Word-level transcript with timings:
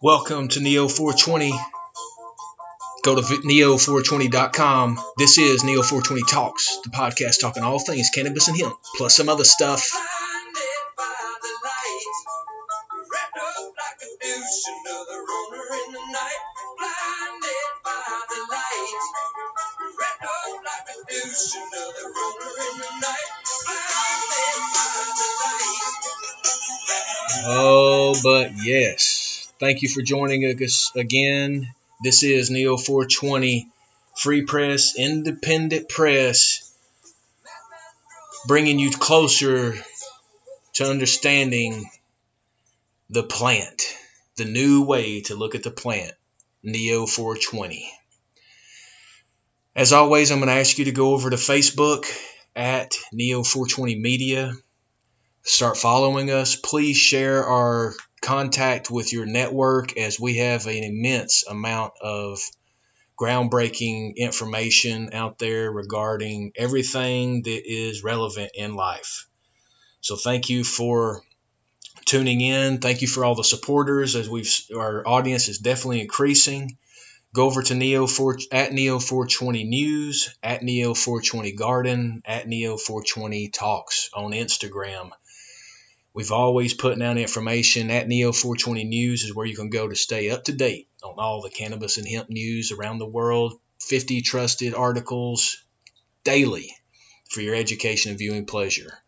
Welcome 0.00 0.46
to 0.50 0.60
Neo 0.60 0.86
420. 0.86 1.50
Go 3.02 3.16
to 3.16 3.20
neo420.com. 3.20 5.00
This 5.18 5.38
is 5.38 5.64
Neo 5.64 5.82
420 5.82 6.22
Talks, 6.22 6.78
the 6.84 6.90
podcast 6.90 7.40
talking 7.40 7.64
all 7.64 7.80
things 7.80 8.10
cannabis 8.14 8.46
and 8.46 8.56
hemp, 8.56 8.78
plus 8.96 9.16
some 9.16 9.28
other 9.28 9.42
stuff. 9.42 9.90
Thank 29.68 29.82
you 29.82 29.90
for 29.90 30.00
joining 30.00 30.44
us 30.44 30.90
again. 30.96 31.68
This 32.02 32.22
is 32.22 32.50
Neo 32.50 32.78
420 32.78 33.68
Free 34.16 34.46
Press, 34.46 34.96
Independent 34.96 35.90
Press, 35.90 36.74
bringing 38.46 38.78
you 38.78 38.90
closer 38.90 39.74
to 40.76 40.88
understanding 40.88 41.84
the 43.10 43.22
plant, 43.22 43.82
the 44.38 44.46
new 44.46 44.84
way 44.84 45.20
to 45.24 45.34
look 45.34 45.54
at 45.54 45.64
the 45.64 45.70
plant, 45.70 46.12
Neo 46.62 47.04
420. 47.04 47.92
As 49.76 49.92
always, 49.92 50.30
I'm 50.30 50.38
going 50.38 50.48
to 50.48 50.54
ask 50.54 50.78
you 50.78 50.86
to 50.86 50.92
go 50.92 51.12
over 51.12 51.28
to 51.28 51.36
Facebook 51.36 52.06
at 52.56 52.94
Neo 53.12 53.42
420 53.42 53.96
Media 53.96 54.54
start 55.42 55.76
following 55.76 56.30
us. 56.30 56.56
Please 56.56 56.96
share 56.96 57.44
our 57.44 57.94
contact 58.20 58.90
with 58.90 59.12
your 59.12 59.26
network 59.26 59.96
as 59.96 60.18
we 60.18 60.38
have 60.38 60.66
an 60.66 60.84
immense 60.84 61.46
amount 61.46 61.94
of 62.00 62.40
groundbreaking 63.18 64.16
information 64.16 65.10
out 65.12 65.38
there 65.38 65.70
regarding 65.70 66.52
everything 66.56 67.42
that 67.42 67.62
is 67.64 68.04
relevant 68.04 68.52
in 68.54 68.74
life. 68.74 69.28
So 70.00 70.16
thank 70.16 70.48
you 70.48 70.62
for 70.62 71.22
tuning 72.04 72.40
in. 72.40 72.78
Thank 72.78 73.02
you 73.02 73.08
for 73.08 73.24
all 73.24 73.34
the 73.34 73.44
supporters 73.44 74.14
as 74.14 74.28
we've 74.28 74.50
our 74.74 75.06
audience 75.06 75.48
is 75.48 75.58
definitely 75.58 76.00
increasing. 76.00 76.78
Go 77.34 77.46
over 77.46 77.62
to 77.62 77.74
Neo 77.74 78.06
4 78.06 78.38
at 78.52 78.72
Neo 78.72 78.98
420 78.98 79.64
News, 79.64 80.34
at 80.42 80.62
Neo 80.62 80.94
420 80.94 81.52
Garden, 81.52 82.22
at 82.24 82.48
Neo 82.48 82.78
420 82.78 83.48
Talks 83.48 84.08
on 84.14 84.32
Instagram. 84.32 85.10
We've 86.14 86.32
always 86.32 86.74
putting 86.74 87.02
out 87.02 87.18
information 87.18 87.90
at 87.90 88.08
Neo420 88.08 88.88
News 88.88 89.24
is 89.24 89.34
where 89.34 89.46
you 89.46 89.54
can 89.54 89.70
go 89.70 89.86
to 89.86 89.94
stay 89.94 90.30
up 90.30 90.44
to 90.44 90.52
date 90.52 90.88
on 91.02 91.14
all 91.18 91.42
the 91.42 91.50
cannabis 91.50 91.98
and 91.98 92.08
hemp 92.08 92.30
news 92.30 92.72
around 92.72 92.98
the 92.98 93.06
world. 93.06 93.60
50 93.80 94.22
trusted 94.22 94.74
articles 94.74 95.62
daily 96.24 96.74
for 97.30 97.40
your 97.40 97.54
education 97.54 98.10
and 98.10 98.18
viewing 98.18 98.46
pleasure. 98.46 98.98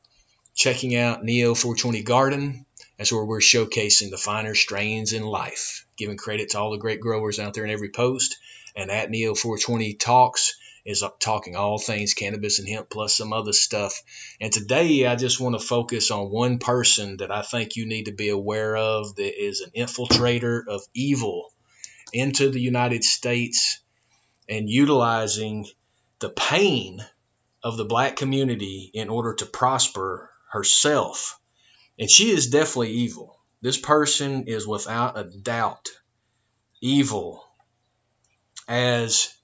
Checking 0.55 0.95
out 0.95 1.25
Neo420 1.25 2.05
Garden, 2.05 2.67
that's 2.97 3.13
where 3.13 3.25
we're 3.25 3.41
showcasing 3.41 4.11
the 4.11 4.19
finer 4.19 4.55
strains 4.55 5.13
in 5.13 5.23
life, 5.23 5.87
giving 5.97 6.19
credit 6.19 6.51
to 6.51 6.59
all 6.59 6.71
the 6.71 6.79
great 6.79 7.01
growers 7.01 7.39
out 7.39 7.55
there 7.55 7.65
in 7.65 7.71
every 7.71 7.91
post. 7.91 8.37
And 8.77 8.91
at 8.91 9.11
Neo420 9.11 9.99
Talks, 9.99 10.55
is 10.91 11.05
talking 11.21 11.57
all 11.57 11.79
things 11.79 12.15
cannabis 12.15 12.59
and 12.59 12.69
hemp 12.69 12.91
plus 12.91 13.17
some 13.17 13.33
other 13.33 13.53
stuff. 13.53 14.03
And 14.41 14.53
today 14.53 15.07
I 15.07 15.17
just 15.17 15.41
want 15.41 15.59
to 15.59 15.65
focus 15.65 16.11
on 16.11 16.31
one 16.31 16.59
person 16.59 17.19
that 17.19 17.31
I 17.31 17.43
think 17.43 17.77
you 17.77 17.87
need 17.87 18.05
to 18.05 18.13
be 18.13 18.29
aware 18.29 18.77
of 18.77 19.15
that 19.17 19.43
is 19.43 19.61
an 19.61 19.71
infiltrator 19.77 20.67
of 20.67 20.83
evil 20.95 21.53
into 22.13 22.51
the 22.51 22.61
United 22.61 23.05
States 23.05 23.81
and 24.49 24.69
utilizing 24.69 25.67
the 26.19 26.31
pain 26.31 27.05
of 27.63 27.77
the 27.77 27.85
black 27.85 28.17
community 28.17 28.91
in 28.93 29.09
order 29.09 29.35
to 29.35 29.47
prosper 29.47 30.31
herself. 30.51 31.39
And 31.99 32.11
she 32.11 32.31
is 32.31 32.49
definitely 32.49 32.93
evil. 32.93 33.39
This 33.63 33.79
person 33.79 34.45
is 34.49 34.67
without 34.67 35.19
a 35.19 35.25
doubt 35.25 35.89
evil 36.81 37.45
as 38.67 39.35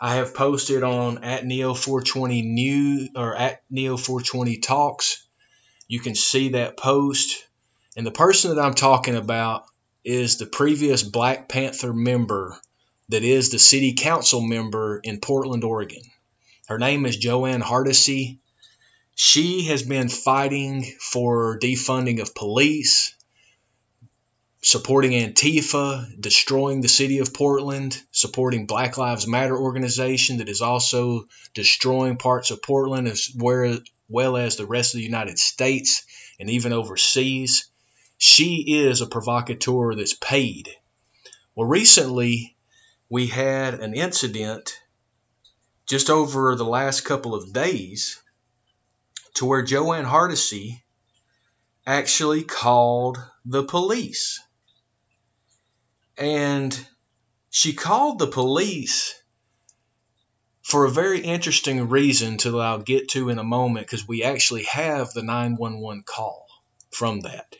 I 0.00 0.16
have 0.16 0.34
posted 0.34 0.82
on 0.82 1.24
at 1.24 1.44
Neo420 1.44 2.44
New 2.44 3.08
or 3.14 3.36
at 3.36 3.62
Neo420 3.72 4.62
Talks. 4.62 5.26
You 5.86 6.00
can 6.00 6.14
see 6.14 6.50
that 6.50 6.76
post. 6.76 7.46
And 7.96 8.06
the 8.06 8.10
person 8.10 8.54
that 8.54 8.62
I'm 8.62 8.74
talking 8.74 9.14
about 9.14 9.64
is 10.04 10.36
the 10.36 10.46
previous 10.46 11.02
Black 11.02 11.48
Panther 11.48 11.92
member 11.92 12.60
that 13.08 13.22
is 13.22 13.50
the 13.50 13.58
city 13.58 13.94
council 13.94 14.40
member 14.40 15.00
in 15.02 15.20
Portland, 15.20 15.64
Oregon. 15.64 16.02
Her 16.66 16.78
name 16.78 17.06
is 17.06 17.16
Jo 17.16 17.46
Ann 17.46 17.60
Hardesty. 17.60 18.40
She 19.14 19.66
has 19.66 19.82
been 19.82 20.08
fighting 20.08 20.84
for 21.00 21.58
defunding 21.58 22.20
of 22.20 22.34
police, 22.34 23.14
supporting 24.64 25.12
Antifa, 25.12 26.18
destroying 26.18 26.80
the 26.80 26.88
city 26.88 27.18
of 27.18 27.34
Portland, 27.34 28.02
supporting 28.12 28.64
Black 28.64 28.96
Lives 28.96 29.26
Matter 29.26 29.54
organization 29.54 30.38
that 30.38 30.48
is 30.48 30.62
also 30.62 31.28
destroying 31.52 32.16
parts 32.16 32.50
of 32.50 32.62
Portland 32.62 33.06
as 33.06 33.28
well 33.36 34.36
as 34.38 34.56
the 34.56 34.64
rest 34.64 34.94
of 34.94 34.98
the 34.98 35.04
United 35.04 35.38
States 35.38 36.06
and 36.40 36.48
even 36.48 36.72
overseas. 36.72 37.68
She 38.16 38.64
is 38.86 39.02
a 39.02 39.06
provocateur 39.06 39.94
that's 39.94 40.14
paid. 40.14 40.70
Well, 41.54 41.68
recently 41.68 42.56
we 43.10 43.26
had 43.26 43.74
an 43.74 43.92
incident 43.92 44.80
just 45.86 46.08
over 46.08 46.56
the 46.56 46.64
last 46.64 47.02
couple 47.02 47.34
of 47.34 47.52
days 47.52 48.18
to 49.34 49.44
where 49.44 49.62
Jo 49.62 49.92
Ann 49.92 50.06
Hardesty 50.06 50.82
actually 51.86 52.44
called 52.44 53.22
the 53.44 53.62
police. 53.62 54.40
And 56.16 56.86
she 57.50 57.72
called 57.72 58.18
the 58.18 58.26
police 58.26 59.14
for 60.62 60.84
a 60.84 60.90
very 60.90 61.20
interesting 61.20 61.88
reason 61.88 62.36
that 62.38 62.54
I'll 62.54 62.78
get 62.78 63.10
to 63.10 63.28
in 63.28 63.38
a 63.38 63.44
moment 63.44 63.86
because 63.86 64.08
we 64.08 64.24
actually 64.24 64.64
have 64.64 65.12
the 65.12 65.22
911 65.22 66.04
call 66.04 66.46
from 66.90 67.20
that. 67.20 67.56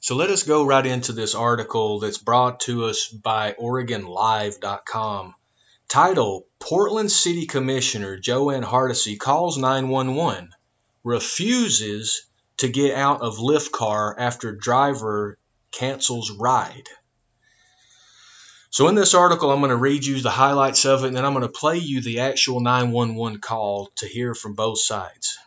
So 0.00 0.16
let 0.16 0.30
us 0.30 0.42
go 0.42 0.64
right 0.64 0.84
into 0.84 1.12
this 1.12 1.34
article 1.34 1.98
that's 1.98 2.18
brought 2.18 2.60
to 2.60 2.84
us 2.84 3.08
by 3.08 3.52
OregonLive.com. 3.52 5.34
Title 5.88 6.46
Portland 6.58 7.10
City 7.10 7.46
Commissioner 7.46 8.18
Jo 8.18 8.50
Ann 8.50 8.62
Hardesty 8.62 9.16
calls 9.16 9.58
911, 9.58 10.50
refuses 11.04 12.26
to 12.58 12.68
get 12.68 12.94
out 12.94 13.20
of 13.20 13.36
Lyft 13.36 13.70
car 13.70 14.14
after 14.18 14.54
driver 14.54 15.38
cancels 15.74 16.30
ride. 16.30 16.88
So 18.70 18.88
in 18.88 18.94
this 18.94 19.14
article, 19.14 19.52
I'm 19.52 19.60
going 19.60 19.70
to 19.70 19.76
read 19.76 20.04
you 20.04 20.20
the 20.20 20.30
highlights 20.30 20.84
of 20.84 21.04
it, 21.04 21.08
and 21.08 21.16
then 21.16 21.24
I'm 21.24 21.32
going 21.32 21.42
to 21.42 21.48
play 21.48 21.78
you 21.78 22.00
the 22.00 22.20
actual 22.20 22.60
911 22.60 23.40
call 23.40 23.90
to 23.96 24.06
hear 24.08 24.34
from 24.34 24.54
both 24.54 24.80
sides. 24.80 25.38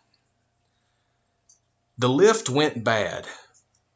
The 1.97 2.07
Lyft 2.07 2.47
went 2.49 2.83
bad 2.83 3.27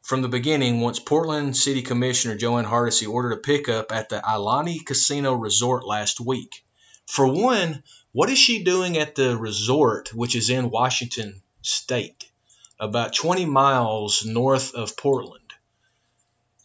from 0.02 0.20
the 0.20 0.28
beginning 0.28 0.80
once 0.80 0.98
Portland 0.98 1.56
City 1.56 1.80
Commissioner 1.80 2.36
Jo 2.36 2.58
Ann 2.58 2.64
Hardesty 2.64 3.06
ordered 3.06 3.32
a 3.32 3.36
pickup 3.38 3.92
at 3.92 4.08
the 4.08 4.20
ilani 4.20 4.84
Casino 4.84 5.34
Resort 5.34 5.86
last 5.86 6.20
week. 6.20 6.64
For 7.06 7.26
one, 7.26 7.82
what 8.12 8.28
is 8.28 8.38
she 8.38 8.64
doing 8.64 8.98
at 8.98 9.14
the 9.14 9.36
resort, 9.38 10.12
which 10.12 10.34
is 10.34 10.50
in 10.50 10.70
Washington 10.70 11.40
State, 11.62 12.28
about 12.78 13.14
20 13.14 13.46
miles 13.46 14.26
north 14.26 14.74
of 14.74 14.96
Portland? 14.96 15.41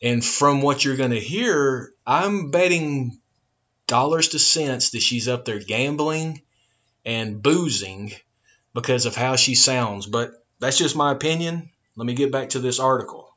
And 0.02 0.24
from 0.24 0.62
what 0.62 0.84
you're 0.86 0.96
going 0.96 1.12
to 1.12 1.20
hear, 1.20 1.92
I'm 2.06 2.52
betting 2.52 3.20
dollars 3.88 4.30
to 4.30 4.40
cents 4.40 4.92
that 4.92 5.02
she's 5.02 5.28
up 5.28 5.46
there 5.46 5.60
gambling 5.60 6.42
and 7.06 7.42
boozing 7.42 8.12
because 8.74 9.06
of 9.06 9.16
how 9.16 9.38
she 9.38 9.56
sounds. 9.56 10.06
But 10.06 10.32
that's 10.60 10.78
just 10.78 10.96
my 10.96 11.12
opinion. 11.12 11.70
Let 11.96 12.06
me 12.06 12.14
get 12.14 12.32
back 12.32 12.50
to 12.50 12.60
this 12.60 12.80
article. 12.80 13.36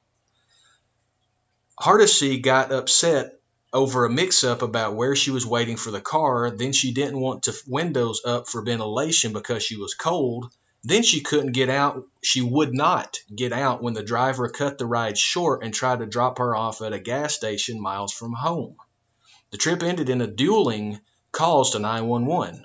Hardesty 1.78 2.40
got 2.40 2.72
upset 2.72 3.40
over 3.72 4.04
a 4.04 4.10
mix 4.10 4.44
up 4.44 4.62
about 4.62 4.96
where 4.96 5.16
she 5.16 5.30
was 5.30 5.46
waiting 5.46 5.76
for 5.76 5.90
the 5.90 6.00
car. 6.00 6.50
Then 6.50 6.72
she 6.72 6.92
didn't 6.92 7.20
want 7.20 7.44
to 7.44 7.54
windows 7.66 8.20
up 8.26 8.48
for 8.48 8.62
ventilation 8.62 9.32
because 9.32 9.62
she 9.62 9.76
was 9.76 9.94
cold. 9.94 10.52
Then 10.82 11.02
she 11.02 11.20
couldn't 11.20 11.52
get 11.52 11.68
out. 11.68 12.06
She 12.22 12.40
would 12.40 12.74
not 12.74 13.18
get 13.34 13.52
out 13.52 13.82
when 13.82 13.94
the 13.94 14.02
driver 14.02 14.48
cut 14.48 14.78
the 14.78 14.86
ride 14.86 15.18
short 15.18 15.62
and 15.62 15.74
tried 15.74 15.98
to 15.98 16.06
drop 16.06 16.38
her 16.38 16.56
off 16.56 16.80
at 16.80 16.94
a 16.94 16.98
gas 16.98 17.34
station 17.34 17.80
miles 17.80 18.12
from 18.12 18.32
home. 18.32 18.76
The 19.50 19.58
trip 19.58 19.82
ended 19.82 20.08
in 20.08 20.20
a 20.20 20.26
dueling 20.26 21.00
calls 21.32 21.72
to 21.72 21.78
911. 21.78 22.64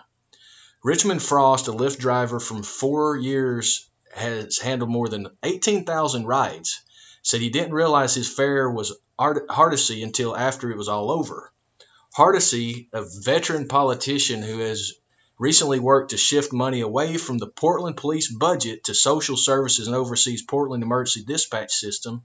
Richmond 0.84 1.22
Frost, 1.22 1.68
a 1.68 1.72
Lyft 1.72 1.98
driver 1.98 2.40
from 2.40 2.64
four 2.64 3.18
years, 3.18 3.90
has 4.14 4.60
handled 4.60 4.92
more 4.92 5.10
than 5.10 5.36
18,000 5.44 6.26
rides, 6.26 6.82
said 7.22 7.42
he 7.42 7.50
didn't 7.50 7.74
realize 7.74 8.14
his 8.14 8.34
fare 8.34 8.70
was 8.70 8.96
Hardesty 9.18 10.04
until 10.04 10.36
after 10.36 10.72
it 10.72 10.78
was 10.78 10.88
all 10.88 11.12
over. 11.12 11.52
Hardesty, 12.14 12.88
a 12.94 13.04
veteran 13.04 13.68
politician 13.68 14.42
who 14.42 14.60
has 14.60 14.94
recently 15.38 15.80
worked 15.80 16.12
to 16.12 16.18
shift 16.18 16.54
money 16.54 16.82
away 16.82 17.18
from 17.18 17.38
the 17.38 17.48
Portland 17.48 17.98
police 17.98 18.32
budget 18.32 18.86
to 18.86 18.94
social 18.94 19.36
services 19.36 19.88
and 19.88 19.96
oversees 19.96 20.42
Portland 20.42 20.84
emergency 20.84 21.24
dispatch 21.26 21.74
system, 21.74 22.24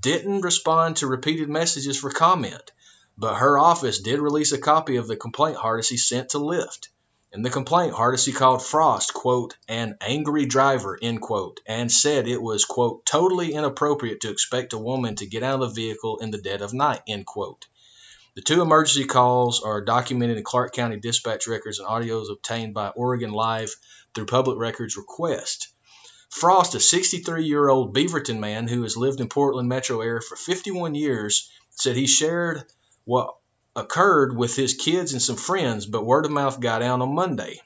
didn't 0.00 0.42
respond 0.42 0.96
to 0.96 1.06
repeated 1.06 1.48
messages 1.48 1.98
for 1.98 2.10
comment, 2.10 2.72
but 3.18 3.36
her 3.36 3.58
office 3.58 4.00
did 4.00 4.20
release 4.20 4.52
a 4.52 4.58
copy 4.58 4.96
of 4.96 5.06
the 5.08 5.16
complaint 5.16 5.56
Hardesty 5.56 5.96
sent 5.96 6.30
to 6.30 6.38
Lyft. 6.38 6.88
In 7.32 7.42
the 7.42 7.50
complaint, 7.50 7.94
Hardesty 7.94 8.30
called 8.30 8.62
Frost, 8.64 9.12
quote, 9.12 9.56
an 9.68 9.96
angry 10.00 10.46
driver, 10.46 10.96
end 11.02 11.20
quote, 11.20 11.58
and 11.66 11.90
said 11.90 12.28
it 12.28 12.40
was, 12.40 12.64
quote, 12.64 13.04
totally 13.04 13.52
inappropriate 13.52 14.20
to 14.20 14.30
expect 14.30 14.72
a 14.72 14.78
woman 14.78 15.16
to 15.16 15.26
get 15.26 15.42
out 15.42 15.60
of 15.60 15.74
the 15.74 15.82
vehicle 15.82 16.18
in 16.18 16.30
the 16.30 16.38
dead 16.38 16.62
of 16.62 16.72
night, 16.72 17.02
end 17.08 17.26
quote. 17.26 17.66
The 18.36 18.42
two 18.42 18.62
emergency 18.62 19.06
calls 19.06 19.62
are 19.62 19.80
documented 19.80 20.38
in 20.38 20.42
Clark 20.42 20.72
County 20.72 20.96
dispatch 20.96 21.46
records 21.46 21.78
and 21.78 21.86
audios 21.86 22.32
obtained 22.32 22.74
by 22.74 22.88
Oregon 22.88 23.30
Live 23.30 23.72
through 24.12 24.26
public 24.26 24.58
records 24.58 24.96
request. 24.96 25.68
Frost, 26.30 26.74
a 26.74 26.80
63 26.80 27.44
year 27.44 27.68
old 27.68 27.94
Beaverton 27.94 28.40
man 28.40 28.66
who 28.66 28.82
has 28.82 28.96
lived 28.96 29.20
in 29.20 29.28
Portland 29.28 29.68
metro 29.68 30.00
area 30.00 30.20
for 30.20 30.34
51 30.34 30.96
years, 30.96 31.48
said 31.70 31.94
he 31.94 32.08
shared 32.08 32.64
what 33.04 33.36
occurred 33.76 34.36
with 34.36 34.56
his 34.56 34.74
kids 34.74 35.12
and 35.12 35.22
some 35.22 35.36
friends, 35.36 35.86
but 35.86 36.04
word 36.04 36.24
of 36.24 36.32
mouth 36.32 36.58
got 36.58 36.82
out 36.82 37.00
on 37.00 37.14
Monday. 37.14 37.60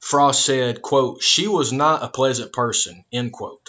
Frost 0.00 0.42
said, 0.42 0.80
quote, 0.80 1.22
she 1.22 1.48
was 1.48 1.70
not 1.70 2.02
a 2.02 2.08
pleasant 2.08 2.52
person, 2.52 3.04
end 3.12 3.32
quote. 3.32 3.68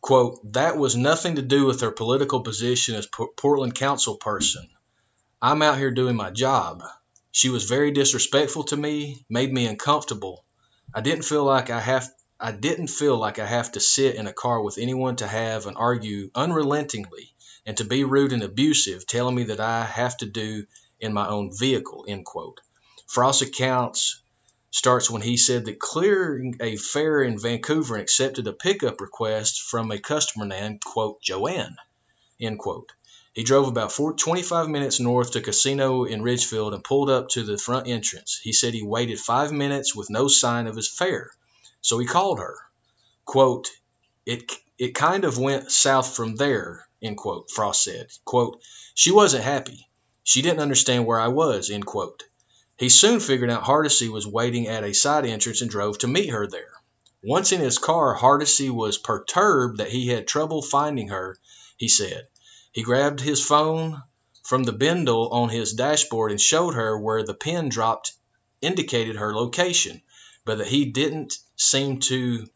Quote, 0.00 0.52
that 0.52 0.78
was 0.78 0.96
nothing 0.96 1.36
to 1.36 1.42
do 1.42 1.66
with 1.66 1.82
her 1.82 1.90
political 1.90 2.40
position 2.40 2.94
as 2.94 3.06
P- 3.06 3.26
Portland 3.36 3.74
council 3.74 4.16
person. 4.16 4.68
I'm 5.42 5.62
out 5.62 5.78
here 5.78 5.90
doing 5.90 6.16
my 6.16 6.30
job. 6.30 6.82
She 7.32 7.50
was 7.50 7.64
very 7.64 7.90
disrespectful 7.90 8.64
to 8.64 8.76
me, 8.76 9.24
made 9.28 9.52
me 9.52 9.66
uncomfortable. 9.66 10.44
I 10.94 11.00
didn't 11.00 11.24
feel 11.24 11.44
like 11.44 11.70
I 11.70 11.80
have 11.80 12.08
I 12.42 12.52
didn't 12.52 12.86
feel 12.88 13.18
like 13.18 13.38
I 13.38 13.44
have 13.44 13.72
to 13.72 13.80
sit 13.80 14.14
in 14.16 14.26
a 14.26 14.32
car 14.32 14.62
with 14.62 14.78
anyone 14.78 15.16
to 15.16 15.26
have 15.26 15.66
and 15.66 15.76
argue 15.76 16.30
unrelentingly 16.34 17.34
and 17.66 17.76
to 17.76 17.84
be 17.84 18.04
rude 18.04 18.32
and 18.32 18.42
abusive, 18.42 19.06
telling 19.06 19.34
me 19.34 19.44
that 19.44 19.60
I 19.60 19.84
have 19.84 20.16
to 20.18 20.26
do 20.26 20.64
in 20.98 21.12
my 21.12 21.28
own 21.28 21.50
vehicle, 21.54 22.06
end 22.08 22.24
quote. 22.24 22.60
Frost's 23.06 23.42
accounts 23.42 24.22
starts 24.70 25.10
when 25.10 25.22
he 25.22 25.36
said 25.36 25.64
that 25.64 25.78
clearing 25.78 26.56
a 26.60 26.76
fare 26.76 27.22
in 27.22 27.38
Vancouver 27.38 27.94
and 27.94 28.02
accepted 28.02 28.46
a 28.46 28.52
pickup 28.52 29.00
request 29.00 29.62
from 29.62 29.90
a 29.90 29.98
customer 29.98 30.46
named, 30.46 30.84
quote, 30.84 31.20
Joanne, 31.20 31.76
end 32.40 32.58
quote. 32.58 32.92
He 33.32 33.44
drove 33.44 33.68
about 33.68 33.92
4, 33.92 34.14
25 34.14 34.68
minutes 34.68 34.98
north 34.98 35.32
to 35.32 35.40
casino 35.40 36.04
in 36.04 36.22
Ridgefield 36.22 36.74
and 36.74 36.82
pulled 36.82 37.10
up 37.10 37.28
to 37.30 37.42
the 37.44 37.58
front 37.58 37.86
entrance. 37.86 38.40
He 38.42 38.52
said 38.52 38.74
he 38.74 38.82
waited 38.82 39.20
five 39.20 39.52
minutes 39.52 39.94
with 39.94 40.10
no 40.10 40.28
sign 40.28 40.66
of 40.66 40.76
his 40.76 40.88
fare. 40.88 41.30
So 41.80 41.98
he 41.98 42.06
called 42.06 42.38
her. 42.40 42.56
Quote, 43.24 43.70
it, 44.26 44.52
it 44.78 44.94
kind 44.94 45.24
of 45.24 45.38
went 45.38 45.70
south 45.70 46.14
from 46.14 46.36
there, 46.36 46.88
end 47.00 47.16
quote, 47.16 47.50
Frost 47.50 47.84
said. 47.84 48.08
Quote, 48.24 48.60
she 48.94 49.12
wasn't 49.12 49.44
happy. 49.44 49.88
She 50.24 50.42
didn't 50.42 50.60
understand 50.60 51.06
where 51.06 51.20
I 51.20 51.28
was, 51.28 51.70
end 51.70 51.86
quote. 51.86 52.24
He 52.80 52.88
soon 52.88 53.20
figured 53.20 53.50
out 53.50 53.64
Hardesty 53.64 54.08
was 54.08 54.26
waiting 54.26 54.66
at 54.66 54.84
a 54.84 54.94
side 54.94 55.26
entrance 55.26 55.60
and 55.60 55.70
drove 55.70 55.98
to 55.98 56.08
meet 56.08 56.30
her 56.30 56.46
there. 56.46 56.72
Once 57.22 57.52
in 57.52 57.60
his 57.60 57.76
car, 57.76 58.14
Hardesty 58.14 58.70
was 58.70 58.96
perturbed 58.96 59.76
that 59.76 59.90
he 59.90 60.08
had 60.08 60.26
trouble 60.26 60.62
finding 60.62 61.08
her, 61.08 61.36
he 61.76 61.88
said. 61.88 62.26
He 62.72 62.82
grabbed 62.82 63.20
his 63.20 63.44
phone 63.44 64.02
from 64.44 64.62
the 64.62 64.72
bindle 64.72 65.28
on 65.28 65.50
his 65.50 65.74
dashboard 65.74 66.30
and 66.30 66.40
showed 66.40 66.72
her 66.72 66.98
where 66.98 67.22
the 67.22 67.34
pin 67.34 67.68
dropped 67.68 68.14
indicated 68.62 69.16
her 69.16 69.34
location, 69.34 70.00
but 70.46 70.56
that 70.56 70.68
he 70.68 70.86
didn't 70.86 71.36
seem 71.56 72.00
to 72.00 72.48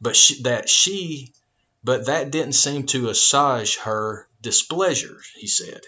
but 0.00 0.14
she, 0.14 0.42
that 0.44 0.68
she 0.68 1.34
but 1.82 2.06
that 2.06 2.30
didn't 2.30 2.52
seem 2.52 2.86
to 2.86 3.08
assuage 3.08 3.78
her 3.78 4.28
displeasure, 4.40 5.20
he 5.34 5.48
said. 5.48 5.80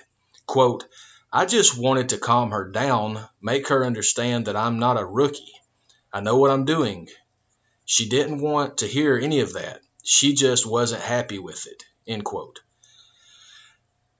Quote, 0.46 0.84
I 1.30 1.44
just 1.44 1.76
wanted 1.76 2.08
to 2.10 2.19
calm 2.19 2.52
her 2.52 2.70
down, 2.70 3.22
make 3.42 3.69
her 3.69 3.84
understand 3.84 4.46
that 4.46 4.56
I'm 4.56 4.78
not 4.78 4.98
a 4.98 5.04
rookie. 5.04 5.52
I 6.10 6.20
know 6.20 6.38
what 6.38 6.50
I'm 6.50 6.64
doing. 6.64 7.08
She 7.84 8.08
didn't 8.08 8.40
want 8.40 8.78
to 8.78 8.86
hear 8.86 9.19
any 9.19 9.40
of 9.40 9.52
that. 9.52 9.82
She 10.02 10.32
just 10.32 10.64
wasn't 10.64 11.02
happy 11.02 11.38
with 11.38 11.66
it. 11.66 11.84
End 12.06 12.25
quote. 12.25 12.60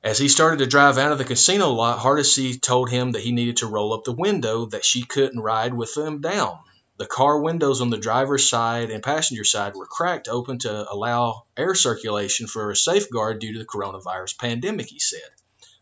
As 0.02 0.19
he 0.19 0.28
started 0.28 0.58
to 0.58 0.66
drive 0.66 0.99
out 0.99 1.12
of 1.12 1.16
the 1.16 1.25
casino 1.25 1.70
lot, 1.70 1.99
Hardesty 1.99 2.58
told 2.58 2.90
him 2.90 3.12
that 3.12 3.22
he 3.22 3.32
needed 3.32 3.56
to 3.58 3.66
roll 3.66 3.94
up 3.94 4.04
the 4.04 4.12
window, 4.12 4.66
that 4.66 4.84
she 4.84 5.02
couldn't 5.02 5.40
ride 5.40 5.72
with 5.72 5.94
them 5.94 6.20
down. 6.20 6.58
The 6.99 7.06
car 7.06 7.40
windows 7.40 7.81
on 7.81 7.88
the 7.88 7.96
driver's 7.96 8.46
side 8.46 8.90
and 8.90 9.02
passenger 9.02 9.44
side 9.44 9.75
were 9.75 9.87
cracked 9.87 10.28
open 10.28 10.58
to 10.58 10.93
allow 10.93 11.46
air 11.56 11.75
circulation 11.75 12.49
for 12.49 12.70
a 12.70 12.76
safeguard 12.76 13.38
due 13.38 13.54
to 13.54 13.58
the 13.58 13.64
coronavirus 13.64 14.37
pandemic, 14.37 14.88
he 14.88 14.99
said. 14.99 15.31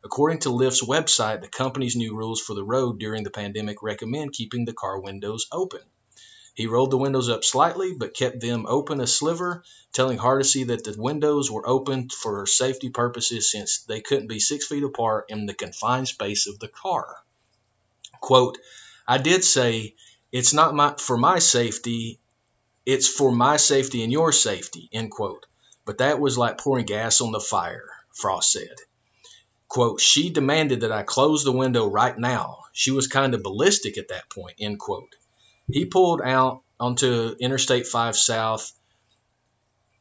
According 0.06 0.38
to 0.42 0.50
Lyft's 0.50 0.84
website, 0.84 1.40
the 1.40 1.48
company's 1.48 1.96
new 1.96 2.14
rules 2.14 2.40
for 2.40 2.54
the 2.54 2.62
road 2.62 3.00
during 3.00 3.24
the 3.24 3.30
pandemic 3.30 3.82
recommend 3.82 4.34
keeping 4.34 4.64
the 4.64 4.72
car 4.72 5.00
windows 5.00 5.48
open. 5.50 5.80
He 6.54 6.68
rolled 6.68 6.92
the 6.92 6.96
windows 6.96 7.28
up 7.28 7.42
slightly 7.42 7.92
but 7.92 8.14
kept 8.14 8.38
them 8.38 8.66
open 8.68 9.00
a 9.00 9.06
sliver, 9.08 9.64
telling 9.92 10.16
Hardesty 10.16 10.62
that 10.62 10.84
the 10.84 10.94
windows 10.96 11.50
were 11.50 11.68
open 11.68 12.08
for 12.08 12.46
safety 12.46 12.88
purposes 12.88 13.50
since 13.50 13.80
they 13.80 14.00
couldn't 14.00 14.28
be 14.28 14.38
six 14.38 14.68
feet 14.68 14.84
apart 14.84 15.24
in 15.28 15.46
the 15.46 15.54
confined 15.54 16.06
space 16.06 16.46
of 16.46 16.60
the 16.60 16.68
car. 16.68 17.16
Quote, 18.20 18.58
I 19.08 19.18
did 19.18 19.42
say 19.42 19.96
it's 20.30 20.54
not 20.54 20.72
my, 20.72 20.94
for 20.98 21.16
my 21.16 21.40
safety, 21.40 22.20
it's 22.86 23.08
for 23.08 23.32
my 23.32 23.56
safety 23.56 24.04
and 24.04 24.12
your 24.12 24.30
safety, 24.30 24.88
end 24.92 25.10
quote. 25.10 25.46
But 25.84 25.98
that 25.98 26.20
was 26.20 26.38
like 26.38 26.58
pouring 26.58 26.86
gas 26.86 27.20
on 27.20 27.32
the 27.32 27.40
fire, 27.40 27.90
Frost 28.12 28.52
said. 28.52 28.76
Quote, 29.68 30.00
she 30.00 30.30
demanded 30.30 30.80
that 30.80 30.92
I 30.92 31.02
close 31.02 31.44
the 31.44 31.52
window 31.52 31.86
right 31.86 32.16
now. 32.16 32.64
She 32.72 32.90
was 32.90 33.08
kind 33.08 33.34
of 33.34 33.42
ballistic 33.42 33.98
at 33.98 34.08
that 34.08 34.30
point, 34.30 34.56
end 34.60 34.78
quote. 34.78 35.14
He 35.68 35.84
pulled 35.86 36.20
out 36.22 36.62
onto 36.78 37.34
Interstate 37.40 37.86
5 37.86 38.16
South, 38.16 38.72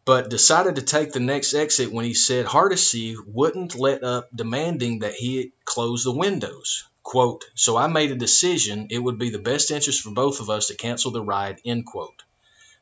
but 0.06 0.30
decided 0.30 0.76
to 0.76 0.84
take 0.84 1.12
the 1.12 1.20
next 1.20 1.54
exit 1.54 1.92
when 1.92 2.06
he 2.06 2.14
said 2.14 2.46
Hardesty 2.46 3.16
wouldn't 3.26 3.74
let 3.74 4.04
up 4.04 4.30
demanding 4.36 5.00
that 5.00 5.16
he 5.16 5.52
close 5.66 6.04
the 6.04 6.12
windows. 6.12 6.84
Quote, 7.02 7.46
so 7.56 7.76
I 7.78 7.88
made 7.88 8.12
a 8.12 8.16
decision 8.16 8.88
it 8.90 9.00
would 9.00 9.18
be 9.18 9.30
the 9.30 9.40
best 9.40 9.72
interest 9.72 10.02
for 10.02 10.12
both 10.12 10.40
of 10.40 10.50
us 10.50 10.68
to 10.68 10.76
cancel 10.76 11.12
the 11.12 11.24
ride, 11.24 11.60
end 11.66 11.86
quote. 11.86 12.24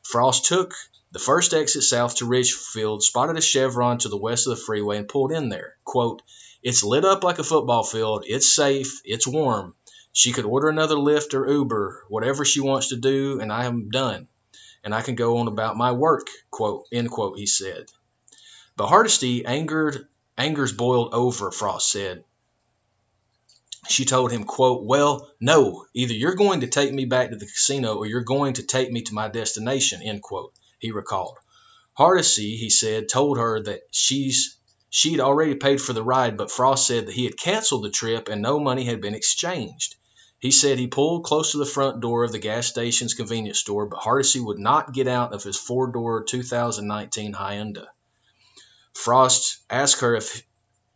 Frost 0.02 0.46
took 0.46 0.74
the 1.12 1.18
first 1.18 1.54
exit 1.54 1.82
south 1.82 2.16
to 2.16 2.26
Ridgefield, 2.26 3.02
spotted 3.02 3.38
a 3.38 3.40
Chevron 3.40 3.98
to 3.98 4.08
the 4.08 4.16
west 4.16 4.46
of 4.46 4.56
the 4.56 4.62
freeway, 4.62 4.98
and 4.98 5.08
pulled 5.08 5.32
in 5.32 5.48
there. 5.48 5.76
Quote, 5.84 6.22
it's 6.64 6.82
lit 6.82 7.04
up 7.04 7.22
like 7.22 7.38
a 7.38 7.44
football 7.44 7.84
field. 7.84 8.24
It's 8.26 8.52
safe. 8.52 9.00
It's 9.04 9.26
warm. 9.26 9.76
She 10.12 10.32
could 10.32 10.44
order 10.44 10.68
another 10.68 10.96
Lyft 10.96 11.34
or 11.34 11.48
Uber, 11.48 12.04
whatever 12.08 12.44
she 12.44 12.60
wants 12.60 12.88
to 12.88 12.96
do, 12.96 13.40
and 13.40 13.52
I 13.52 13.66
am 13.66 13.90
done. 13.90 14.26
And 14.82 14.92
I 14.92 15.02
can 15.02 15.14
go 15.14 15.38
on 15.38 15.46
about 15.46 15.76
my 15.76 15.92
work, 15.92 16.26
quote, 16.50 16.86
end 16.92 17.10
quote, 17.10 17.38
he 17.38 17.46
said. 17.46 17.86
But 18.76 18.88
Hardesty 18.88 19.44
angered, 19.46 20.08
anger's 20.36 20.72
boiled 20.72 21.14
over, 21.14 21.52
Frost 21.52 21.90
said 21.90 22.24
she 23.88 24.04
told 24.04 24.32
him, 24.32 24.44
quote, 24.44 24.84
Well, 24.84 25.30
no, 25.40 25.84
either 25.94 26.14
you're 26.14 26.34
going 26.34 26.60
to 26.60 26.66
take 26.66 26.92
me 26.92 27.04
back 27.04 27.30
to 27.30 27.36
the 27.36 27.46
casino 27.46 27.96
or 27.96 28.06
you're 28.06 28.22
going 28.22 28.54
to 28.54 28.62
take 28.62 28.90
me 28.90 29.02
to 29.02 29.14
my 29.14 29.28
destination, 29.28 30.02
end 30.02 30.22
quote, 30.22 30.52
he 30.78 30.90
recalled. 30.90 31.36
Hardesty, 31.92 32.56
he 32.56 32.70
said, 32.70 33.08
told 33.08 33.38
her 33.38 33.62
that 33.62 33.82
she's 33.90 34.56
she'd 34.94 35.18
already 35.18 35.56
paid 35.56 35.82
for 35.82 35.92
the 35.92 36.04
ride, 36.04 36.36
but 36.36 36.52
Frost 36.52 36.86
said 36.86 37.06
that 37.06 37.14
he 37.14 37.24
had 37.24 37.36
canceled 37.36 37.82
the 37.82 37.90
trip 37.90 38.28
and 38.28 38.40
no 38.40 38.60
money 38.60 38.84
had 38.84 39.00
been 39.00 39.16
exchanged. 39.16 39.96
He 40.38 40.52
said 40.52 40.78
he 40.78 40.86
pulled 40.86 41.24
close 41.24 41.50
to 41.50 41.58
the 41.58 41.66
front 41.66 42.00
door 42.00 42.22
of 42.22 42.30
the 42.30 42.38
gas 42.38 42.68
station's 42.68 43.14
convenience 43.14 43.58
store, 43.58 43.86
but 43.86 43.98
Hardesty 43.98 44.38
would 44.38 44.60
not 44.60 44.92
get 44.92 45.08
out 45.08 45.32
of 45.32 45.42
his 45.42 45.56
four 45.56 45.88
door 45.90 46.22
2019 46.22 47.32
Hyundai. 47.32 47.86
Frost 48.92 49.58
asked 49.68 50.00
her 50.00 50.14
if 50.14 50.46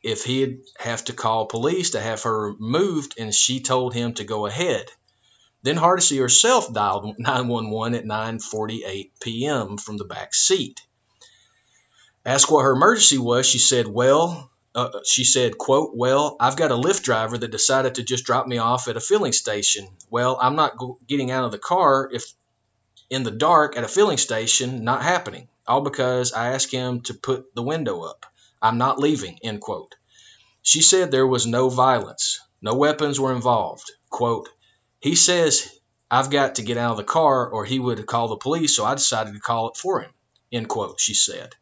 if 0.00 0.22
he'd 0.22 0.60
have 0.78 1.04
to 1.06 1.12
call 1.12 1.46
police 1.46 1.90
to 1.90 2.00
have 2.00 2.22
her 2.22 2.54
moved, 2.60 3.14
and 3.18 3.34
she 3.34 3.58
told 3.58 3.94
him 3.94 4.14
to 4.14 4.22
go 4.22 4.46
ahead. 4.46 4.86
Then 5.64 5.76
Hardesty 5.76 6.18
herself 6.18 6.72
dialed 6.72 7.16
911 7.18 7.98
at 7.98 8.04
9:48 8.04 9.10
p.m. 9.20 9.76
from 9.76 9.96
the 9.96 10.04
back 10.04 10.36
seat. 10.36 10.82
Asked 12.28 12.50
what 12.50 12.64
her 12.64 12.72
emergency 12.72 13.16
was, 13.16 13.46
she 13.46 13.58
said, 13.58 13.86
"Well, 13.88 14.50
uh, 14.74 15.00
she 15.02 15.24
said, 15.24 15.56
quote, 15.56 15.92
well, 15.94 16.36
I've 16.38 16.58
got 16.58 16.70
a 16.70 16.74
Lyft 16.74 17.02
driver 17.02 17.38
that 17.38 17.50
decided 17.50 17.94
to 17.94 18.02
just 18.02 18.24
drop 18.24 18.46
me 18.46 18.58
off 18.58 18.86
at 18.86 18.98
a 18.98 19.00
filling 19.00 19.32
station. 19.32 19.88
Well, 20.10 20.38
I'm 20.38 20.54
not 20.54 20.76
getting 21.06 21.30
out 21.30 21.46
of 21.46 21.52
the 21.52 21.58
car 21.58 22.06
if 22.12 22.34
in 23.08 23.22
the 23.22 23.30
dark 23.30 23.78
at 23.78 23.84
a 23.84 23.88
filling 23.88 24.18
station 24.18 24.84
not 24.84 25.02
happening, 25.02 25.48
all 25.66 25.80
because 25.80 26.34
I 26.34 26.48
asked 26.48 26.70
him 26.70 27.00
to 27.04 27.14
put 27.14 27.54
the 27.54 27.62
window 27.62 28.02
up. 28.02 28.26
I'm 28.60 28.76
not 28.76 28.98
leaving, 28.98 29.38
end 29.42 29.62
quote. 29.62 29.94
She 30.60 30.82
said 30.82 31.10
there 31.10 31.26
was 31.26 31.46
no 31.46 31.70
violence, 31.70 32.40
no 32.60 32.74
weapons 32.74 33.18
were 33.18 33.32
involved. 33.32 33.90
Quote, 34.10 34.50
he 35.00 35.14
says 35.14 35.66
I've 36.10 36.28
got 36.28 36.56
to 36.56 36.62
get 36.62 36.76
out 36.76 36.90
of 36.90 36.98
the 36.98 37.04
car 37.04 37.48
or 37.48 37.64
he 37.64 37.78
would 37.78 38.04
call 38.04 38.28
the 38.28 38.36
police, 38.36 38.76
so 38.76 38.84
I 38.84 38.94
decided 38.94 39.32
to 39.32 39.40
call 39.40 39.70
it 39.70 39.78
for 39.78 40.02
him, 40.02 40.10
end 40.52 40.68
quote, 40.68 41.00
she 41.00 41.14
said. 41.14 41.54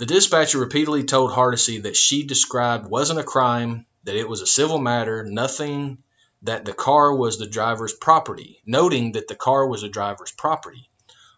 The 0.00 0.06
dispatcher 0.06 0.58
repeatedly 0.58 1.04
told 1.04 1.30
Hardesty 1.30 1.80
that 1.80 1.94
she 1.94 2.22
described 2.22 2.88
wasn't 2.88 3.20
a 3.20 3.22
crime, 3.22 3.84
that 4.04 4.16
it 4.16 4.26
was 4.26 4.40
a 4.40 4.46
civil 4.46 4.78
matter, 4.78 5.24
nothing 5.24 6.02
that 6.40 6.64
the 6.64 6.72
car 6.72 7.14
was 7.14 7.36
the 7.36 7.46
driver's 7.46 7.92
property, 7.92 8.62
noting 8.64 9.12
that 9.12 9.28
the 9.28 9.34
car 9.34 9.66
was 9.66 9.82
the 9.82 9.90
driver's 9.90 10.32
property. 10.32 10.88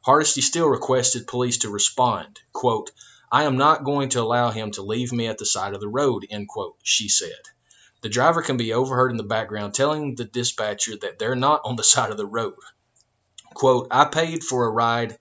Hardesty 0.04 0.42
still 0.42 0.68
requested 0.68 1.26
police 1.26 1.58
to 1.58 1.70
respond. 1.70 2.38
Quote, 2.52 2.92
I 3.32 3.46
am 3.46 3.56
not 3.56 3.82
going 3.82 4.10
to 4.10 4.20
allow 4.22 4.52
him 4.52 4.70
to 4.72 4.82
leave 4.82 5.12
me 5.12 5.26
at 5.26 5.38
the 5.38 5.44
side 5.44 5.74
of 5.74 5.80
the 5.80 5.88
road, 5.88 6.24
end 6.30 6.46
quote, 6.46 6.76
she 6.84 7.08
said. 7.08 7.42
The 8.02 8.10
driver 8.10 8.42
can 8.42 8.58
be 8.58 8.74
overheard 8.74 9.10
in 9.10 9.16
the 9.16 9.24
background 9.24 9.74
telling 9.74 10.14
the 10.14 10.24
dispatcher 10.24 10.96
that 10.98 11.18
they're 11.18 11.34
not 11.34 11.62
on 11.64 11.74
the 11.74 11.82
side 11.92 12.12
of 12.12 12.16
the 12.16 12.26
road. 12.26 12.54
Quote, 13.54 13.88
I 13.90 14.04
paid 14.04 14.44
for 14.44 14.66
a 14.66 14.70
ride. 14.70 15.18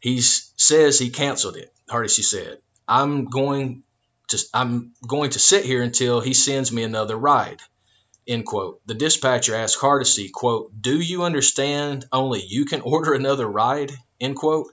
He 0.00 0.20
says 0.20 0.98
he 0.98 1.10
canceled 1.10 1.56
it. 1.56 1.72
Hardesty 1.88 2.22
said, 2.22 2.58
I'm 2.86 3.26
going 3.26 3.82
to 4.28 4.38
I'm 4.54 4.92
going 5.06 5.30
to 5.30 5.38
sit 5.38 5.64
here 5.64 5.82
until 5.82 6.20
he 6.20 6.34
sends 6.34 6.70
me 6.70 6.82
another 6.82 7.16
ride. 7.16 7.60
End 8.26 8.46
quote. 8.46 8.80
The 8.86 8.94
dispatcher 8.94 9.54
asked 9.54 9.78
Hardesty, 9.78 10.28
quote, 10.28 10.70
Do 10.78 11.00
you 11.00 11.24
understand 11.24 12.06
only 12.12 12.44
you 12.46 12.66
can 12.66 12.82
order 12.82 13.14
another 13.14 13.46
ride? 13.46 13.92
End 14.20 14.36
quote. 14.36 14.72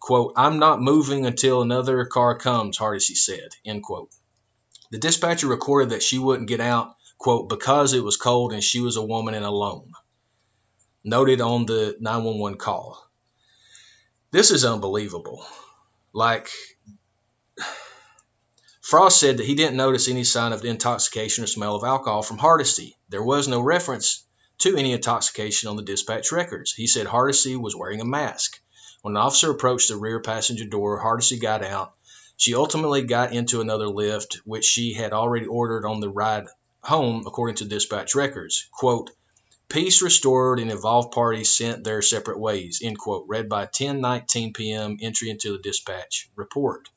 Quote, 0.00 0.34
I'm 0.36 0.58
not 0.58 0.82
moving 0.82 1.24
until 1.24 1.62
another 1.62 2.04
car 2.04 2.36
comes, 2.36 2.76
Hardesty 2.76 3.14
said. 3.14 3.48
End 3.64 3.82
quote. 3.82 4.10
The 4.90 4.98
dispatcher 4.98 5.46
recorded 5.46 5.90
that 5.90 6.02
she 6.02 6.18
wouldn't 6.18 6.48
get 6.48 6.60
out, 6.60 6.96
quote, 7.16 7.48
because 7.48 7.92
it 7.92 8.04
was 8.04 8.16
cold 8.16 8.52
and 8.52 8.62
she 8.62 8.80
was 8.80 8.96
a 8.96 9.02
woman 9.02 9.34
and 9.34 9.44
alone. 9.44 9.92
Noted 11.02 11.40
on 11.40 11.66
the 11.66 11.96
911 12.00 12.58
call. 12.58 13.05
This 14.36 14.50
is 14.50 14.66
unbelievable. 14.66 15.46
Like, 16.12 16.50
Frost 18.82 19.18
said 19.18 19.38
that 19.38 19.46
he 19.46 19.54
didn't 19.54 19.78
notice 19.78 20.10
any 20.10 20.24
sign 20.24 20.52
of 20.52 20.62
intoxication 20.62 21.42
or 21.44 21.46
smell 21.46 21.74
of 21.74 21.84
alcohol 21.84 22.22
from 22.22 22.36
Hardesty. 22.36 22.98
There 23.08 23.22
was 23.22 23.48
no 23.48 23.62
reference 23.62 24.26
to 24.58 24.76
any 24.76 24.92
intoxication 24.92 25.70
on 25.70 25.76
the 25.76 25.82
dispatch 25.82 26.32
records. 26.32 26.74
He 26.74 26.86
said 26.86 27.06
Hardesty 27.06 27.56
was 27.56 27.74
wearing 27.74 28.02
a 28.02 28.04
mask. 28.04 28.60
When 29.00 29.16
an 29.16 29.22
officer 29.22 29.52
approached 29.52 29.88
the 29.88 29.96
rear 29.96 30.20
passenger 30.20 30.66
door, 30.66 30.98
Hardesty 30.98 31.38
got 31.38 31.64
out. 31.64 31.94
She 32.36 32.54
ultimately 32.54 33.04
got 33.04 33.32
into 33.32 33.62
another 33.62 33.86
Lyft, 33.86 34.36
which 34.44 34.66
she 34.66 34.92
had 34.92 35.14
already 35.14 35.46
ordered 35.46 35.86
on 35.86 36.00
the 36.00 36.10
ride 36.10 36.44
home, 36.82 37.24
according 37.26 37.56
to 37.56 37.64
dispatch 37.64 38.14
records. 38.14 38.68
Quote, 38.70 39.12
Peace 39.68 40.00
restored 40.00 40.60
and 40.60 40.70
involved 40.70 41.12
parties 41.12 41.56
sent 41.56 41.82
their 41.82 42.00
separate 42.00 42.38
ways, 42.38 42.80
end 42.82 42.98
quote, 42.98 43.24
read 43.26 43.48
by 43.48 43.66
10:19 43.66 44.54
p.m. 44.54 44.96
entry 45.00 45.28
into 45.28 45.52
the 45.52 45.58
dispatch 45.58 46.30
report. 46.36 46.88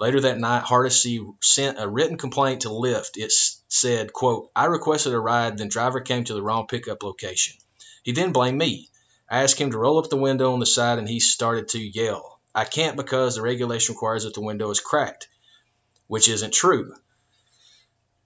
Later 0.00 0.20
that 0.22 0.38
night, 0.38 0.62
Hardesty 0.62 1.20
sent 1.42 1.78
a 1.78 1.88
written 1.88 2.16
complaint 2.16 2.62
to 2.62 2.70
Lyft. 2.70 3.16
It 3.16 3.32
said, 3.68 4.12
quote, 4.12 4.50
I 4.56 4.66
requested 4.66 5.12
a 5.12 5.20
ride, 5.20 5.58
then 5.58 5.68
driver 5.68 6.00
came 6.00 6.24
to 6.24 6.34
the 6.34 6.42
wrong 6.42 6.66
pickup 6.66 7.02
location. 7.02 7.56
He 8.04 8.12
then 8.12 8.32
blamed 8.32 8.58
me. 8.58 8.88
I 9.28 9.42
asked 9.42 9.60
him 9.60 9.72
to 9.72 9.78
roll 9.78 9.98
up 9.98 10.08
the 10.08 10.16
window 10.16 10.54
on 10.54 10.60
the 10.60 10.66
side 10.66 10.98
and 10.98 11.08
he 11.08 11.20
started 11.20 11.68
to 11.70 11.78
yell. 11.78 12.40
I 12.54 12.64
can't 12.64 12.96
because 12.96 13.34
the 13.34 13.42
regulation 13.42 13.94
requires 13.94 14.24
that 14.24 14.34
the 14.34 14.40
window 14.40 14.70
is 14.70 14.80
cracked, 14.80 15.28
which 16.06 16.28
isn't 16.28 16.54
true. 16.54 16.94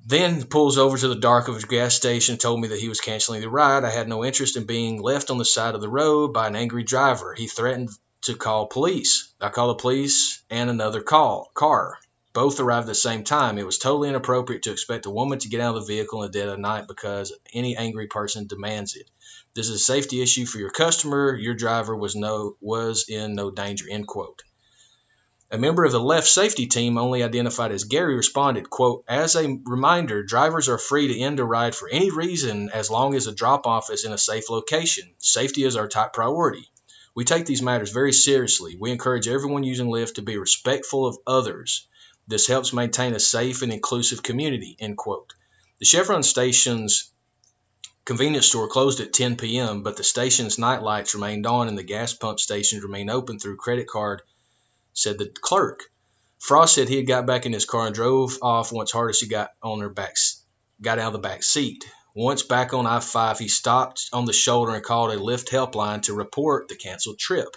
Then 0.04 0.44
pulls 0.44 0.78
over 0.78 0.98
to 0.98 1.08
the 1.08 1.14
dark 1.14 1.46
of 1.46 1.56
a 1.56 1.66
gas 1.66 1.94
station, 1.94 2.36
told 2.36 2.60
me 2.60 2.68
that 2.68 2.80
he 2.80 2.88
was 2.88 3.00
canceling 3.00 3.40
the 3.40 3.48
ride. 3.48 3.84
I 3.84 3.90
had 3.90 4.08
no 4.08 4.24
interest 4.24 4.56
in 4.56 4.64
being 4.64 5.00
left 5.00 5.30
on 5.30 5.38
the 5.38 5.44
side 5.44 5.76
of 5.76 5.80
the 5.80 5.88
road 5.88 6.32
by 6.32 6.48
an 6.48 6.56
angry 6.56 6.82
driver. 6.82 7.34
He 7.34 7.46
threatened 7.46 7.90
to 8.22 8.34
call 8.34 8.66
police. 8.66 9.32
I 9.40 9.50
called 9.50 9.78
the 9.78 9.82
police 9.82 10.42
and 10.50 10.68
another 10.70 11.02
call 11.02 11.50
car. 11.54 11.98
Both 12.32 12.58
arrived 12.58 12.86
at 12.86 12.88
the 12.88 12.94
same 12.94 13.24
time. 13.24 13.58
It 13.58 13.66
was 13.66 13.78
totally 13.78 14.08
inappropriate 14.08 14.62
to 14.62 14.72
expect 14.72 15.06
a 15.06 15.10
woman 15.10 15.38
to 15.40 15.48
get 15.48 15.60
out 15.60 15.76
of 15.76 15.86
the 15.86 15.94
vehicle 15.94 16.22
in 16.22 16.30
the 16.30 16.38
dead 16.38 16.48
of 16.48 16.58
night 16.58 16.88
because 16.88 17.32
any 17.52 17.76
angry 17.76 18.06
person 18.06 18.46
demands 18.46 18.96
it. 18.96 19.08
This 19.54 19.68
is 19.68 19.76
a 19.76 19.84
safety 19.84 20.22
issue 20.22 20.46
for 20.46 20.58
your 20.58 20.70
customer. 20.70 21.36
Your 21.36 21.54
driver 21.54 21.94
was 21.94 22.16
no 22.16 22.56
was 22.60 23.04
in 23.08 23.34
no 23.34 23.50
danger. 23.50 23.84
End 23.88 24.06
quote. 24.06 24.42
A 25.54 25.58
member 25.58 25.84
of 25.84 25.92
the 25.92 26.00
Lyft 26.00 26.28
safety 26.28 26.66
team, 26.66 26.96
only 26.96 27.22
identified 27.22 27.72
as 27.72 27.84
Gary, 27.84 28.16
responded, 28.16 28.70
quote, 28.70 29.04
As 29.06 29.36
a 29.36 29.58
reminder, 29.66 30.22
drivers 30.22 30.66
are 30.70 30.78
free 30.78 31.08
to 31.08 31.20
end 31.20 31.40
a 31.40 31.44
ride 31.44 31.74
for 31.74 31.90
any 31.90 32.10
reason 32.10 32.70
as 32.70 32.90
long 32.90 33.14
as 33.14 33.26
the 33.26 33.32
drop 33.32 33.66
off 33.66 33.90
is 33.90 34.06
in 34.06 34.14
a 34.14 34.16
safe 34.18 34.48
location. 34.48 35.12
Safety 35.18 35.64
is 35.64 35.76
our 35.76 35.88
top 35.88 36.14
priority. 36.14 36.70
We 37.14 37.26
take 37.26 37.44
these 37.44 37.60
matters 37.60 37.90
very 37.90 38.14
seriously. 38.14 38.78
We 38.80 38.92
encourage 38.92 39.28
everyone 39.28 39.62
using 39.62 39.88
Lyft 39.88 40.14
to 40.14 40.22
be 40.22 40.38
respectful 40.38 41.04
of 41.04 41.18
others. 41.26 41.86
This 42.26 42.46
helps 42.46 42.72
maintain 42.72 43.14
a 43.14 43.20
safe 43.20 43.60
and 43.60 43.74
inclusive 43.74 44.22
community, 44.22 44.74
end 44.78 44.96
quote. 44.96 45.34
The 45.80 45.84
Chevron 45.84 46.22
station's 46.22 47.12
convenience 48.06 48.46
store 48.46 48.68
closed 48.68 49.00
at 49.00 49.12
10 49.12 49.36
p.m., 49.36 49.82
but 49.82 49.98
the 49.98 50.02
station's 50.02 50.58
night 50.58 50.82
lights 50.82 51.14
remained 51.14 51.46
on 51.46 51.68
and 51.68 51.76
the 51.76 51.82
gas 51.82 52.14
pump 52.14 52.40
stations 52.40 52.82
remain 52.82 53.10
open 53.10 53.38
through 53.38 53.56
credit 53.58 53.86
card 53.86 54.22
said 54.92 55.18
the 55.18 55.26
clerk. 55.26 55.90
Frost 56.38 56.74
said 56.74 56.88
he 56.88 56.96
had 56.96 57.06
got 57.06 57.26
back 57.26 57.46
in 57.46 57.52
his 57.52 57.64
car 57.64 57.86
and 57.86 57.94
drove 57.94 58.38
off 58.42 58.72
once 58.72 58.90
Hardesty 58.90 59.26
got 59.26 59.50
on 59.62 59.80
her 59.80 59.88
back, 59.88 60.16
got 60.80 60.98
out 60.98 61.08
of 61.08 61.12
the 61.12 61.18
back 61.18 61.42
seat. 61.42 61.84
Once 62.14 62.42
back 62.42 62.74
on 62.74 62.84
I-5, 62.84 63.38
he 63.38 63.48
stopped 63.48 64.10
on 64.12 64.26
the 64.26 64.32
shoulder 64.32 64.74
and 64.74 64.84
called 64.84 65.12
a 65.12 65.16
Lyft 65.16 65.48
helpline 65.48 66.02
to 66.02 66.14
report 66.14 66.68
the 66.68 66.74
canceled 66.74 67.18
trip. 67.18 67.56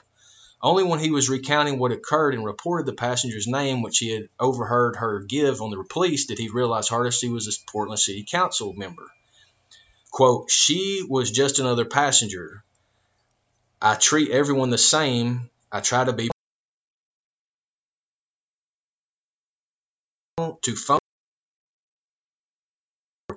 Only 0.61 0.83
when 0.83 0.99
he 0.99 1.11
was 1.11 1.29
recounting 1.29 1.77
what 1.77 1.91
occurred 1.91 2.33
and 2.33 2.45
reported 2.45 2.85
the 2.85 2.93
passenger's 2.93 3.47
name, 3.47 3.81
which 3.81 3.97
he 3.97 4.11
had 4.11 4.29
overheard 4.39 4.95
her 4.95 5.19
give 5.19 5.61
on 5.61 5.71
the 5.71 5.83
police, 5.83 6.25
did 6.25 6.37
he 6.37 6.49
realize 6.49 6.87
Hardesty 6.87 7.27
was 7.27 7.47
a 7.47 7.71
Portland 7.71 7.99
City 7.99 8.23
Council 8.23 8.73
member. 8.73 9.11
Quote, 10.11 10.49
she 10.49 11.05
was 11.09 11.31
just 11.31 11.59
another 11.59 11.83
passenger. 11.83 12.63
I 13.81 13.95
treat 13.95 14.31
everyone 14.31 14.69
the 14.69 14.77
same. 14.77 15.49
I 15.71 15.81
try 15.81 16.05
to 16.05 16.13
be 16.13 16.29
to 20.65 20.75
phone 20.75 20.99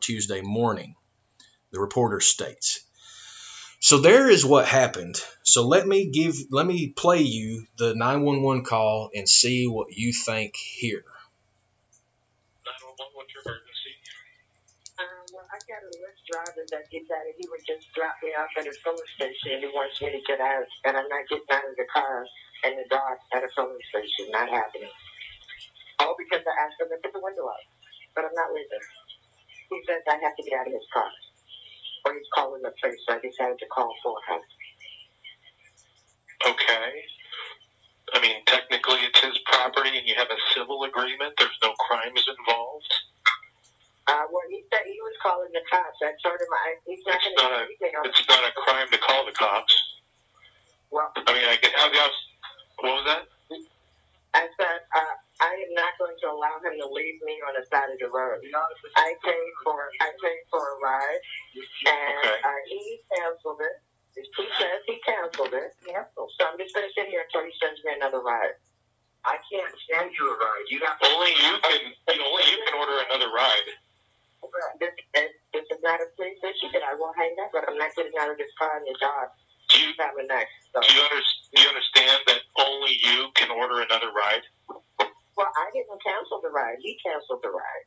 Tuesday 0.01 0.41
morning, 0.41 0.95
the 1.73 1.79
reporter 1.79 2.21
states. 2.21 2.81
So 3.81 4.01
there 4.01 4.31
is 4.31 4.47
what 4.47 4.65
happened. 4.65 5.21
So 5.45 5.69
let 5.69 5.87
me 5.87 6.09
give 6.09 6.35
let 6.51 6.65
me 6.65 6.89
play 6.89 7.21
you 7.21 7.67
the 7.77 7.95
911 7.95 8.65
call 8.65 9.11
and 9.15 9.29
see 9.29 9.69
what 9.69 9.93
you 9.93 10.15
think 10.15 10.57
here. 10.57 11.05
911, 12.65 13.13
what's 13.13 13.29
your 13.37 13.45
emergency? 13.45 13.93
Um, 14.97 15.29
well, 15.37 15.45
I 15.53 15.61
got 15.69 15.85
a 15.85 15.93
Lyft 16.01 16.25
driver 16.33 16.65
that 16.65 16.89
decided 16.89 17.37
he 17.37 17.45
would 17.53 17.63
just 17.69 17.93
drop 17.93 18.17
me 18.25 18.33
off 18.41 18.49
at 18.57 18.65
a 18.65 18.73
filling 18.81 19.11
station 19.21 19.53
and 19.53 19.61
he 19.61 19.71
wants 19.77 20.01
me 20.01 20.17
to 20.17 20.23
get 20.25 20.41
out, 20.41 20.65
and 20.89 20.97
I'm 20.97 21.09
not 21.13 21.29
getting 21.29 21.53
out 21.53 21.69
of 21.69 21.77
the 21.77 21.87
car 21.93 22.25
in 22.65 22.73
the 22.81 22.89
dark 22.89 23.21
at 23.37 23.45
a 23.45 23.51
filling 23.53 23.85
station. 23.93 24.33
Not 24.33 24.49
happening. 24.49 24.89
All 26.01 26.15
because 26.19 26.45
I 26.47 26.55
asked 26.65 26.79
him 26.79 26.89
to 26.91 26.99
put 27.03 27.13
the 27.13 27.23
window 27.23 27.47
up, 27.47 27.63
but 28.15 28.25
I'm 28.25 28.35
not 28.35 28.55
leaving. 28.55 28.85
He 29.71 29.79
says 29.87 30.03
I 30.09 30.17
have 30.23 30.37
to 30.37 30.43
get 30.43 30.59
out 30.59 30.67
of 30.67 30.73
his 30.73 30.87
car, 30.95 31.11
or 32.07 32.15
he's 32.15 32.31
calling 32.35 32.63
the 32.63 32.73
police. 32.81 33.03
So 33.07 33.15
I 33.15 33.21
decided 33.21 33.59
to 33.59 33.69
call 33.69 33.93
for 34.03 34.17
him. 34.31 34.41
Okay. 36.47 36.89
I 38.15 38.21
mean, 38.23 38.41
technically 38.47 39.05
it's 39.05 39.21
his 39.21 39.37
property 39.45 39.93
and 39.99 40.07
you 40.07 40.15
have 40.17 40.31
a 40.31 40.41
civil 40.55 40.85
agreement. 40.85 41.35
There's 41.37 41.59
no 41.63 41.75
crimes 41.77 42.25
involved. 42.25 42.93
Uh, 44.09 44.25
well, 44.33 44.49
he 44.49 44.65
said 44.73 44.89
he 44.89 44.97
was 45.05 45.13
calling 45.21 45.53
the 45.53 45.61
cops. 45.69 46.01
I 46.01 46.17
told 46.25 46.41
him 46.41 46.49
I, 46.49 46.81
he's 46.89 47.05
not 47.05 47.21
going 47.21 47.37
to 47.37 47.45
do 47.45 47.61
anything 47.69 47.93
it's 48.09 48.25
not 48.25 48.41
a 48.41 48.53
crime 48.57 48.89
to 48.89 48.97
call 48.97 49.27
the 49.29 49.37
cops. 49.37 49.75
Well, 50.89 51.13
I 51.13 51.29
mean, 51.37 51.45
I 51.45 51.61
can 51.61 51.69
have 51.77 51.93
the 51.93 52.01
him 56.69 56.79
to 56.81 56.89
leave 56.93 57.19
me 57.25 57.41
on 57.49 57.57
the 57.57 57.65
side 57.73 57.89
of 57.91 57.99
the 57.99 58.11
road. 58.13 58.41
I 58.97 59.15
paid 59.25 59.53
for 59.65 59.89
I 60.01 60.11
paid 60.21 60.43
for 60.53 60.61
a 60.63 60.77
ride, 60.85 61.23
and 61.89 62.19
Okay. 62.29 62.41
uh, 62.45 62.61
he 62.69 63.01
canceled 63.17 63.61
it. 63.65 63.77
He 64.15 64.47
says 64.59 64.81
he 64.87 64.99
canceled 65.07 65.55
it. 65.55 65.71
Canceled. 65.87 66.31
So 66.39 66.47
I'm 66.47 66.59
just 66.59 66.75
going 66.75 66.87
to 66.89 66.93
sit 66.95 67.07
here 67.09 67.23
until 67.23 67.47
he 67.47 67.55
sends 67.63 67.79
me 67.87 67.95
another 67.97 68.21
ride. 68.21 68.59
I 69.25 69.39
can't 69.51 69.75
send 69.91 70.11
you 70.15 70.25
a 70.31 70.37
ride. 70.39 70.67
You 70.71 70.79
have 70.87 70.99
Only 71.03 71.33
you 71.39 71.55
can. 71.63 71.81
You 72.15 72.23
only 72.25 72.45
you 72.51 72.59
can 72.67 72.75
order 72.79 72.97
another 73.11 73.31
ride. 73.31 73.69
This, 74.81 74.95
this, 75.15 75.31
this 75.53 75.67
is 75.71 75.81
not 75.83 75.99
a 76.01 76.07
police 76.17 76.39
issue 76.43 76.71
that 76.73 76.83
I 76.87 76.95
will 76.95 77.13
hang 77.19 77.35
up, 77.43 77.51
but 77.53 77.67
I'm 77.69 77.77
not 77.77 77.91
getting 77.99 78.15
out 78.21 78.31
of 78.31 78.39
this 78.39 78.51
car 78.59 78.79
in 78.79 78.85
the 78.87 78.97
dark. 79.03 79.31
Do 79.75 79.81
you 79.83 79.93
Have 79.99 80.15
next. 80.27 80.55
So, 80.73 80.81
Do 80.81 80.89
you, 80.95 81.03
under, 81.03 81.21
do 81.21 81.57
you 81.61 81.69
understand 81.69 82.19
that 82.29 82.41
only 82.63 82.95
you 83.03 83.29
can 83.35 83.51
order 83.51 83.83
another 83.83 84.09
ride? 84.15 84.47
Well, 85.39 85.53
I 85.55 85.71
didn't 85.73 86.03
cancel 86.03 86.43
the 86.43 86.51
ride. 86.51 86.79
He 86.83 86.99
canceled 86.99 87.41
the 87.47 87.51
ride. 87.55 87.87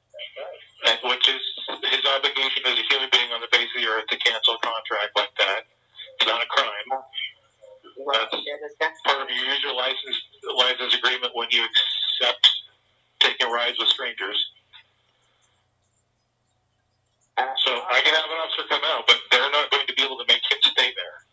And 0.87 0.99
which 1.11 1.27
is 1.29 1.43
his 1.91 2.03
obligation 2.07 2.63
as 2.65 2.79
a 2.79 2.85
human 2.89 3.09
being 3.11 3.31
on 3.35 3.41
the 3.43 3.51
face 3.51 3.69
of 3.75 3.81
the 3.83 3.89
earth 3.89 4.07
to 4.09 4.17
cancel 4.17 4.55
a 4.55 4.61
contract 4.63 5.13
like 5.17 5.35
that. 5.39 5.67
It's 6.19 6.27
not 6.27 6.41
a 6.43 6.47
crime. 6.47 6.87
Well, 7.97 8.19
That's- 8.19 8.33
it's- 8.33 8.75
that's 8.79 9.01
Part 9.03 9.21
of 9.21 9.29
your 9.29 9.45
user 9.45 9.73
license 9.73 10.17
license 10.43 10.95
agreement 10.95 11.35
when 11.35 11.49
you 11.51 11.65
accept 11.65 12.49
taking 13.19 13.49
rides 13.51 13.77
with 13.79 13.89
strangers. 13.89 14.39
uh, 17.37 17.55
So 17.57 17.71
I 17.89 18.01
can 18.01 18.15
have 18.15 18.25
an 18.25 18.37
officer 18.39 18.67
come 18.69 18.83
out, 18.85 19.07
but 19.07 19.19
they're 19.31 19.51
not 19.51 19.69
going 19.71 19.87
to 19.87 19.93
be 19.93 20.03
able 20.03 20.17
to 20.19 20.25
make 20.27 20.43
him 20.51 20.61
stay 20.63 20.93
there. 20.95 21.25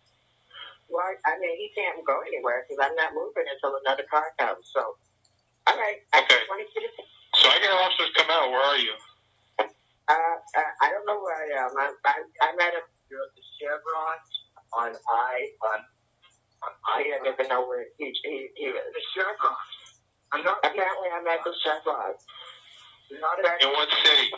Well, 0.88 1.04
I 1.26 1.38
mean, 1.38 1.56
he 1.58 1.70
can't 1.74 2.04
go 2.06 2.20
anywhere 2.22 2.64
because 2.68 2.84
I'm 2.84 2.96
not 2.96 3.14
moving 3.14 3.44
until 3.48 3.76
another 3.84 4.04
car 4.10 4.32
comes. 4.38 4.70
So, 4.72 4.96
all 5.68 5.78
right. 5.78 6.00
I 6.14 6.18
Okay. 6.24 6.36
just 6.40 6.48
wanted 6.50 6.68
you 6.76 6.82
to. 6.82 6.90
So 7.40 7.46
I 7.50 7.58
get 7.60 7.70
officers 7.72 8.12
come 8.16 8.30
out. 8.30 8.50
Where 8.50 8.62
are 8.62 8.78
you? 8.78 8.94
Uh, 10.08 10.14
uh, 10.56 10.72
I 10.82 10.90
don't 10.90 11.06
know 11.06 11.20
where 11.20 11.36
I 11.36 11.48
am. 11.64 11.70
I'm, 11.78 11.94
I'm, 12.06 12.24
I'm 12.42 12.58
at 12.60 12.74
a. 12.74 12.82
You're 13.10 13.28
the 13.36 13.44
Chevron 13.60 14.18
on 14.76 14.90
I 14.96 15.36
on 15.64 15.80
on 16.64 16.72
I. 16.88 17.00
I 17.00 17.18
don't 17.24 17.28
even 17.34 17.48
know 17.48 17.66
where 17.68 17.84
he, 17.98 18.12
he, 18.24 18.48
he 18.56 18.64
is. 18.72 18.74
The 18.76 19.02
Chevron. 19.14 19.56
I'm 20.32 20.44
not. 20.44 20.58
Apparently, 20.64 21.08
I'm 21.14 21.26
at 21.28 21.40
the 21.44 21.54
Chevron. 21.64 22.14
Not 23.20 23.38
at. 23.44 23.62
In 23.62 23.70
what 23.72 23.88
city? 24.04 24.30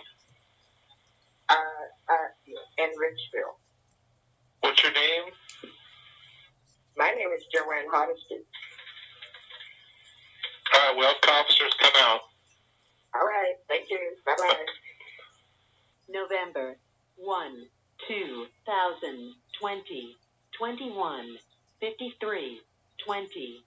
Uh, 1.51 1.55
uh, 2.11 2.29
in 2.79 2.91
Richville. 2.99 3.57
What's 4.63 4.83
your 4.83 4.93
name? 4.93 5.33
My 6.97 7.11
name 7.11 7.31
is 7.37 7.43
Jo 7.55 7.63
Ann 7.73 7.87
Hardesty. 7.91 8.45
All 10.81 10.87
right, 10.87 10.97
well, 10.97 11.13
officers 11.29 11.75
come 11.79 11.93
out. 12.01 12.21
All 13.15 13.21
right. 13.21 13.53
Thank 13.69 13.91
you. 13.91 14.17
Bye 14.25 14.33
bye. 14.39 14.65
November 16.09 16.79
1, 17.17 17.67
2020, 18.09 20.17
21, 20.57 21.37
53, 21.81 22.61
20. 23.05 23.65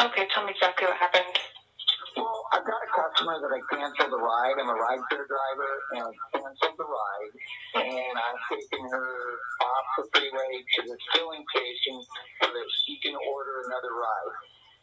Okay, 0.00 0.26
tell 0.32 0.46
me 0.46 0.52
exactly 0.56 0.86
what 0.88 0.96
happened. 0.96 1.36
Well, 2.16 2.48
I've 2.52 2.64
got 2.64 2.80
a 2.80 2.88
customer 2.96 3.36
that 3.36 3.52
I 3.52 3.60
canceled 3.68 4.10
the 4.10 4.16
ride. 4.16 4.56
I'm 4.56 4.70
a 4.72 4.72
rideshare 4.72 5.28
driver, 5.28 5.84
and 6.00 6.08
I 6.08 6.12
canceled 6.32 6.80
the 6.80 6.88
ride, 6.88 7.32
and 7.76 8.16
I'm 8.16 8.40
taking 8.48 8.88
her 8.88 9.36
off 9.60 9.84
the 9.98 10.08
freeway 10.16 10.64
to 10.64 10.80
the 10.88 10.96
filling 11.12 11.44
station 11.52 12.00
so 12.40 12.48
that 12.48 12.68
she 12.86 12.96
can 13.04 13.20
order 13.20 13.68
another 13.68 13.92
ride. 14.00 14.32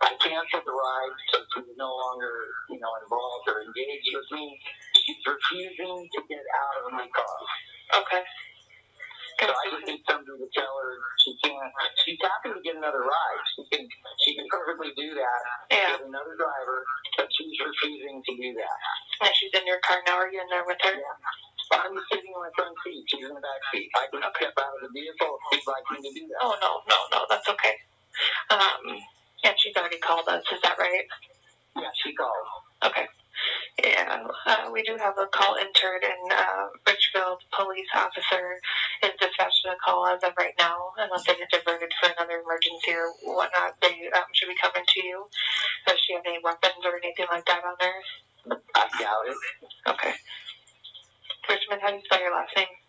I 0.02 0.14
canceled 0.22 0.66
the 0.66 0.76
ride, 0.76 1.16
so 1.34 1.38
she's 1.54 1.74
no 1.78 1.90
longer, 1.90 2.34
you 2.70 2.78
know, 2.78 2.94
involved 3.02 3.50
or 3.50 3.66
engaged 3.66 4.14
with 4.14 4.30
me. 4.38 4.46
She's 4.94 5.22
refusing 5.26 6.06
to 6.06 6.20
get 6.30 6.44
out 6.54 6.86
of 6.86 6.94
my 6.94 7.08
car. 7.10 7.38
Okay. 8.04 8.24
So 9.38 9.54
I 9.54 9.64
just 9.70 9.86
need 9.86 10.02
somebody 10.10 10.34
to 10.34 10.50
tell 10.54 10.74
her 10.82 10.92
she 11.22 11.34
can't. 11.46 11.70
She's 12.02 12.18
happy 12.26 12.58
to 12.58 12.62
get 12.66 12.74
another 12.78 13.06
ride. 13.06 13.42
She 13.54 13.62
can. 13.70 13.86
She 14.26 14.34
can 14.34 14.50
perfectly 14.50 14.94
do 14.98 15.14
that. 15.14 15.42
Yeah. 15.70 15.94
Get 15.98 16.10
another 16.10 16.34
driver, 16.38 16.82
but 17.22 17.30
she's 17.30 17.54
refusing 17.62 18.18
to 18.22 18.34
do 18.34 18.50
that. 18.58 18.78
And 19.22 19.34
she's 19.38 19.54
in 19.54 19.66
your 19.70 19.78
car 19.86 20.02
now. 20.10 20.18
Are 20.18 20.30
you 20.30 20.42
in 20.42 20.50
there 20.50 20.66
with 20.66 20.82
her? 20.82 20.94
Yeah. 20.94 21.78
I'm 21.78 21.94
sitting 22.10 22.34
in 22.34 22.40
my 22.42 22.50
front 22.58 22.74
seat. 22.82 23.06
She's 23.14 23.26
in 23.26 23.34
the 23.34 23.44
back 23.44 23.62
seat. 23.70 23.90
I 23.94 24.10
can 24.10 24.26
step 24.26 24.56
out 24.58 24.74
of 24.74 24.82
the 24.88 24.92
vehicle 24.94 25.38
if 25.38 25.62
she'd 25.62 25.68
like 25.70 25.86
me 25.94 25.98
to 26.02 26.12
do 26.16 26.24
that. 26.32 26.40
Oh, 26.42 26.56
no, 26.64 26.82
no, 26.88 26.98
no, 27.12 27.20
that's 27.30 27.50
okay. 27.50 27.76
Um, 28.50 28.98
she's 29.68 29.76
already 29.76 30.00
called 30.00 30.28
us. 30.28 30.44
Is 30.52 30.62
that 30.64 30.80
right? 30.80 31.08
Yeah, 31.76 31.92
she 32.04 32.14
called. 32.16 32.48
Okay. 32.86 33.06
Yeah, 33.84 34.26
uh, 34.48 34.70
we 34.74 34.82
do 34.82 34.98
have 34.98 35.14
a 35.22 35.28
call 35.28 35.56
entered, 35.58 36.02
and 36.02 36.32
uh, 36.34 36.74
Richfield 36.88 37.38
police 37.54 37.92
officer 37.94 38.58
is 39.04 39.14
dispatching 39.20 39.70
a 39.70 39.78
call 39.86 40.08
as 40.08 40.24
of 40.24 40.34
right 40.40 40.56
now. 40.58 40.90
Unless 40.98 41.28
they 41.28 41.38
get 41.38 41.52
diverted 41.52 41.92
for 42.02 42.10
another 42.10 42.42
emergency 42.42 42.98
or 42.98 43.14
whatnot, 43.36 43.78
they 43.82 44.10
um, 44.16 44.26
should 44.34 44.50
be 44.50 44.58
coming 44.58 44.82
to 44.82 45.00
you. 45.06 45.28
Does 45.86 46.00
she 46.02 46.14
have 46.14 46.24
any 46.26 46.40
weapons 46.44 46.82
or 46.84 46.98
anything 46.98 47.28
like 47.30 47.46
that 47.46 47.62
on 47.62 47.78
her? 47.78 48.58
I 48.74 48.88
doubt 48.98 49.30
it. 49.30 49.38
Okay. 49.94 50.14
Richmond, 51.48 51.82
how 51.82 51.90
do 51.90 51.96
you 51.98 52.02
spell 52.06 52.22
your 52.22 52.34
last 52.34 52.58
name? 52.58 52.87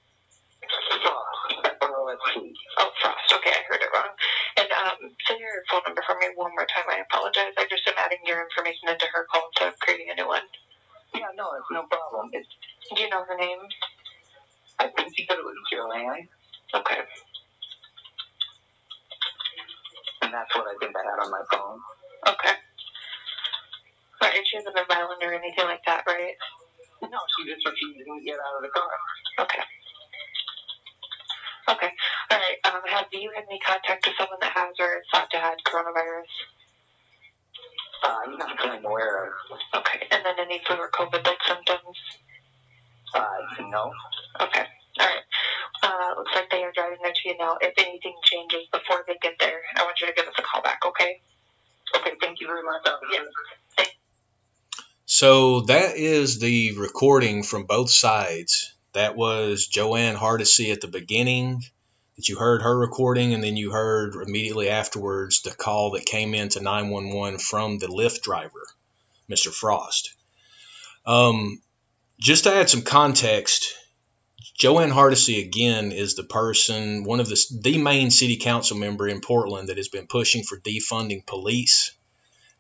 F-R-O-S-T. 0.68 2.36
Oh, 2.78 2.90
Frost. 3.02 3.32
Okay, 3.40 3.50
I 3.54 3.62
heard 3.68 3.80
it 3.82 3.90
wrong. 3.94 4.12
And 4.58 4.68
um, 4.72 4.98
say 5.26 5.38
your 5.38 5.64
phone 5.70 5.82
number 5.86 6.02
for 6.06 6.16
me 6.20 6.28
one 6.36 6.52
more 6.52 6.66
time. 6.68 6.86
I 6.90 7.00
apologize. 7.04 7.54
I 7.58 7.66
just 7.70 7.86
am 7.88 7.94
adding 7.98 8.20
your 8.26 8.42
information 8.44 8.88
into 8.88 9.06
her 9.12 9.26
call 9.32 9.48
of 9.66 9.78
creating 9.80 10.08
a 10.12 10.16
new 10.16 10.28
one. 10.28 10.44
Yeah, 11.14 11.32
no, 11.36 11.52
it's 11.56 11.70
no 11.72 11.84
problem. 11.88 12.30
It's, 12.32 12.48
Do 12.94 13.00
you 13.02 13.08
know 13.08 13.24
her 13.24 13.36
name? 13.36 13.60
I 14.78 14.88
think 14.94 15.10
she 15.16 15.26
said 15.26 15.38
it 15.38 15.44
was 15.44 15.56
Joanne, 15.72 16.28
Okay. 16.74 17.00
and 20.22 20.32
that's 20.32 20.54
what 20.54 20.66
I 20.68 20.74
think 20.78 20.94
I 20.94 21.02
had 21.02 21.18
on 21.24 21.30
my 21.30 21.42
phone. 21.52 21.78
Okay. 22.28 22.54
Right, 24.22 24.42
she 24.46 24.56
hasn't 24.56 24.74
been 24.74 24.84
violent 24.90 25.22
or 25.22 25.32
anything 25.34 25.64
like 25.66 25.82
that, 25.86 26.04
right? 26.06 26.34
No, 27.02 27.18
she 27.38 27.46
just 27.50 27.64
refusing 27.66 28.06
to 28.06 28.24
get 28.24 28.38
out 28.38 28.56
of 28.58 28.62
the 28.62 28.70
car. 28.74 28.90
Okay. 29.46 29.62
Okay. 31.68 31.90
All 32.30 32.38
right. 32.38 32.58
Um, 32.64 32.80
have 32.86 33.06
you 33.12 33.30
had 33.34 33.44
any 33.48 33.60
contact 33.60 34.06
with 34.06 34.16
someone 34.18 34.38
that 34.40 34.52
has 34.52 34.74
or 34.80 34.98
is 34.98 35.06
thought 35.12 35.30
to 35.30 35.38
have 35.38 35.54
coronavirus? 35.66 36.32
Uh, 38.04 38.36
not 38.38 38.56
that 38.56 38.70
I'm 38.70 38.84
aware 38.84 39.26
of. 39.26 39.32
Okay. 39.80 40.06
And 40.10 40.24
then 40.24 40.34
any 40.38 40.60
flu 40.66 40.76
or 40.76 40.90
COVID-like 40.90 41.42
symptoms? 41.46 41.96
Uh, 43.14 43.68
no. 43.68 43.92
Okay. 44.40 44.64
All 45.00 45.06
right. 45.06 45.22
Uh, 45.82 46.18
looks 46.18 46.32
like 46.34 46.50
they 46.50 46.62
are 46.64 46.72
driving 46.72 46.98
there 47.02 47.12
to 47.12 47.28
you 47.28 47.36
now. 47.38 47.56
If 47.60 47.74
anything 47.78 48.14
changes 48.22 48.66
before 48.72 49.04
they 49.06 49.16
get 49.20 49.34
there, 49.38 49.60
I 49.76 49.84
want 49.84 50.00
you 50.00 50.06
to 50.06 50.12
give 50.12 50.26
us 50.26 50.34
a 50.38 50.42
call 50.42 50.62
back, 50.62 50.80
okay? 50.86 51.20
Okay, 51.96 52.12
thank 52.20 52.40
you 52.40 52.46
very 52.46 52.62
much, 52.62 52.86
officer. 52.86 53.30
So 55.06 55.62
that 55.62 55.96
is 55.96 56.38
the 56.38 56.76
recording 56.76 57.42
from 57.42 57.64
both 57.64 57.90
sides. 57.90 58.74
That 58.92 59.16
was 59.16 59.66
Jo 59.66 59.94
Ann 59.94 60.14
Hardesty 60.14 60.70
at 60.70 60.80
the 60.80 60.88
beginning 60.88 61.62
that 62.16 62.28
you 62.28 62.36
heard 62.36 62.62
her 62.62 62.76
recording, 62.76 63.34
and 63.34 63.42
then 63.42 63.56
you 63.56 63.70
heard 63.70 64.14
immediately 64.14 64.68
afterwards 64.68 65.42
the 65.42 65.50
call 65.50 65.92
that 65.92 66.04
came 66.04 66.34
into 66.34 66.60
911 66.60 67.38
from 67.38 67.78
the 67.78 67.86
Lyft 67.86 68.22
driver, 68.22 68.66
Mr. 69.30 69.52
Frost. 69.52 70.14
Um, 71.06 71.62
just 72.18 72.44
to 72.44 72.52
add 72.52 72.68
some 72.68 72.82
context, 72.82 73.74
Jo 74.58 74.80
Ann 74.80 74.90
Hardesty 74.90 75.40
again 75.40 75.92
is 75.92 76.14
the 76.14 76.24
person, 76.24 77.04
one 77.04 77.20
of 77.20 77.28
the 77.28 77.44
the 77.60 77.78
main 77.78 78.10
city 78.10 78.36
council 78.36 78.76
member 78.76 79.06
in 79.06 79.20
Portland 79.20 79.68
that 79.68 79.76
has 79.76 79.88
been 79.88 80.06
pushing 80.06 80.42
for 80.42 80.58
defunding 80.58 81.24
police 81.24 81.92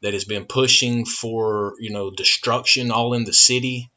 that 0.00 0.14
has 0.14 0.24
been 0.24 0.44
pushing 0.44 1.04
for 1.04 1.74
you 1.80 1.90
know 1.90 2.10
destruction 2.10 2.90
all 2.90 3.14
in 3.14 3.24
the 3.24 3.32
city 3.32 3.90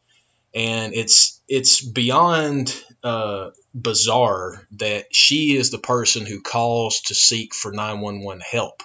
and 0.53 0.93
it's 0.93 1.41
it's 1.47 1.83
beyond 1.83 2.75
uh, 3.03 3.51
bizarre 3.73 4.67
that 4.71 5.13
she 5.13 5.55
is 5.55 5.71
the 5.71 5.77
person 5.77 6.25
who 6.25 6.41
calls 6.41 7.01
to 7.01 7.15
seek 7.15 7.53
for 7.53 7.71
911 7.71 8.41
help. 8.41 8.83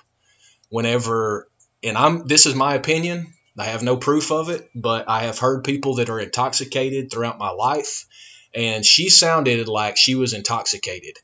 Whenever 0.68 1.48
and 1.82 1.96
I'm 1.96 2.26
this 2.26 2.46
is 2.46 2.54
my 2.54 2.74
opinion 2.74 3.32
I 3.58 3.64
have 3.64 3.82
no 3.82 3.96
proof 3.96 4.32
of 4.32 4.48
it 4.50 4.68
but 4.74 5.08
I 5.08 5.24
have 5.24 5.38
heard 5.38 5.64
people 5.64 5.96
that 5.96 6.10
are 6.10 6.20
intoxicated 6.20 7.10
throughout 7.10 7.38
my 7.38 7.50
life 7.50 8.06
and 8.54 8.84
she 8.84 9.08
sounded 9.08 9.68
like 9.68 9.96
she 9.96 10.14
was 10.14 10.32
intoxicated 10.32 11.18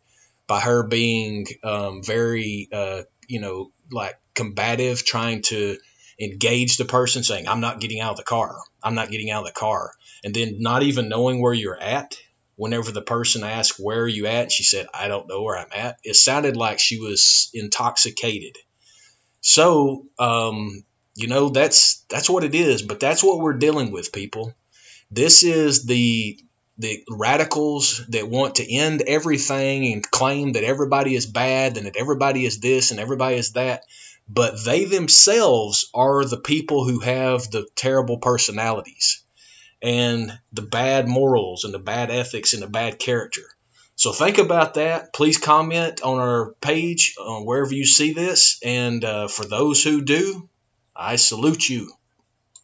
by 0.46 0.60
her 0.60 0.82
being 0.86 1.46
um, 1.64 2.02
very 2.02 2.68
uh, 2.72 3.02
you 3.26 3.40
know 3.40 3.72
like 3.90 4.16
combative 4.34 5.04
trying 5.04 5.42
to 5.42 5.76
engage 6.22 6.76
the 6.76 6.84
person 6.84 7.22
saying 7.22 7.48
i'm 7.48 7.60
not 7.60 7.80
getting 7.80 8.00
out 8.00 8.12
of 8.12 8.16
the 8.16 8.22
car. 8.22 8.56
I'm 8.82 8.94
not 8.94 9.10
getting 9.10 9.30
out 9.30 9.42
of 9.42 9.46
the 9.46 9.52
car. 9.52 9.92
And 10.24 10.34
then 10.34 10.56
not 10.60 10.82
even 10.82 11.08
knowing 11.08 11.40
where 11.40 11.52
you're 11.52 11.80
at 11.80 12.16
whenever 12.56 12.92
the 12.92 13.02
person 13.02 13.42
asked 13.44 13.78
where 13.78 14.02
are 14.02 14.08
you 14.08 14.26
at? 14.26 14.52
She 14.52 14.62
said 14.62 14.86
i 14.94 15.08
don't 15.08 15.28
know 15.28 15.42
where 15.42 15.58
i'm 15.58 15.72
at. 15.74 15.98
It 16.04 16.16
sounded 16.16 16.56
like 16.56 16.78
she 16.78 16.98
was 16.98 17.50
intoxicated. 17.52 18.56
So 19.40 20.06
um, 20.18 20.84
you 21.14 21.28
know 21.28 21.48
that's 21.48 22.04
that's 22.08 22.30
what 22.30 22.44
it 22.44 22.54
is 22.54 22.82
but 22.82 23.00
that's 23.00 23.22
what 23.22 23.40
we're 23.40 23.54
dealing 23.54 23.90
with 23.90 24.12
people. 24.12 24.54
This 25.10 25.42
is 25.42 25.84
the 25.84 26.38
the 26.78 27.04
radicals 27.10 28.04
that 28.08 28.28
want 28.28 28.56
to 28.56 28.74
end 28.74 29.02
everything 29.02 29.92
and 29.92 30.10
claim 30.10 30.52
that 30.52 30.64
everybody 30.64 31.14
is 31.14 31.26
bad 31.26 31.76
and 31.76 31.86
that 31.86 31.96
everybody 31.96 32.46
is 32.46 32.60
this 32.60 32.90
and 32.90 33.00
everybody 33.00 33.36
is 33.36 33.52
that 33.52 33.84
but 34.32 34.64
they 34.64 34.84
themselves 34.84 35.90
are 35.94 36.24
the 36.24 36.40
people 36.40 36.88
who 36.88 37.00
have 37.00 37.50
the 37.50 37.66
terrible 37.76 38.18
personalities 38.18 39.24
and 39.82 40.32
the 40.52 40.62
bad 40.62 41.08
morals 41.08 41.64
and 41.64 41.74
the 41.74 41.78
bad 41.78 42.10
ethics 42.10 42.54
and 42.54 42.62
the 42.62 42.68
bad 42.68 42.98
character 42.98 43.42
So 43.96 44.12
think 44.12 44.38
about 44.38 44.74
that. 44.74 45.12
Please 45.12 45.38
comment 45.38 46.02
on 46.02 46.18
our 46.18 46.54
page 46.60 47.14
uh, 47.20 47.40
wherever 47.40 47.74
you 47.74 47.84
see 47.84 48.12
this. 48.14 48.58
And 48.64 49.04
uh, 49.04 49.28
for 49.28 49.44
those 49.44 49.82
who 49.82 50.02
do, 50.02 50.48
I 50.96 51.16
salute 51.16 51.68
you. 51.68 51.92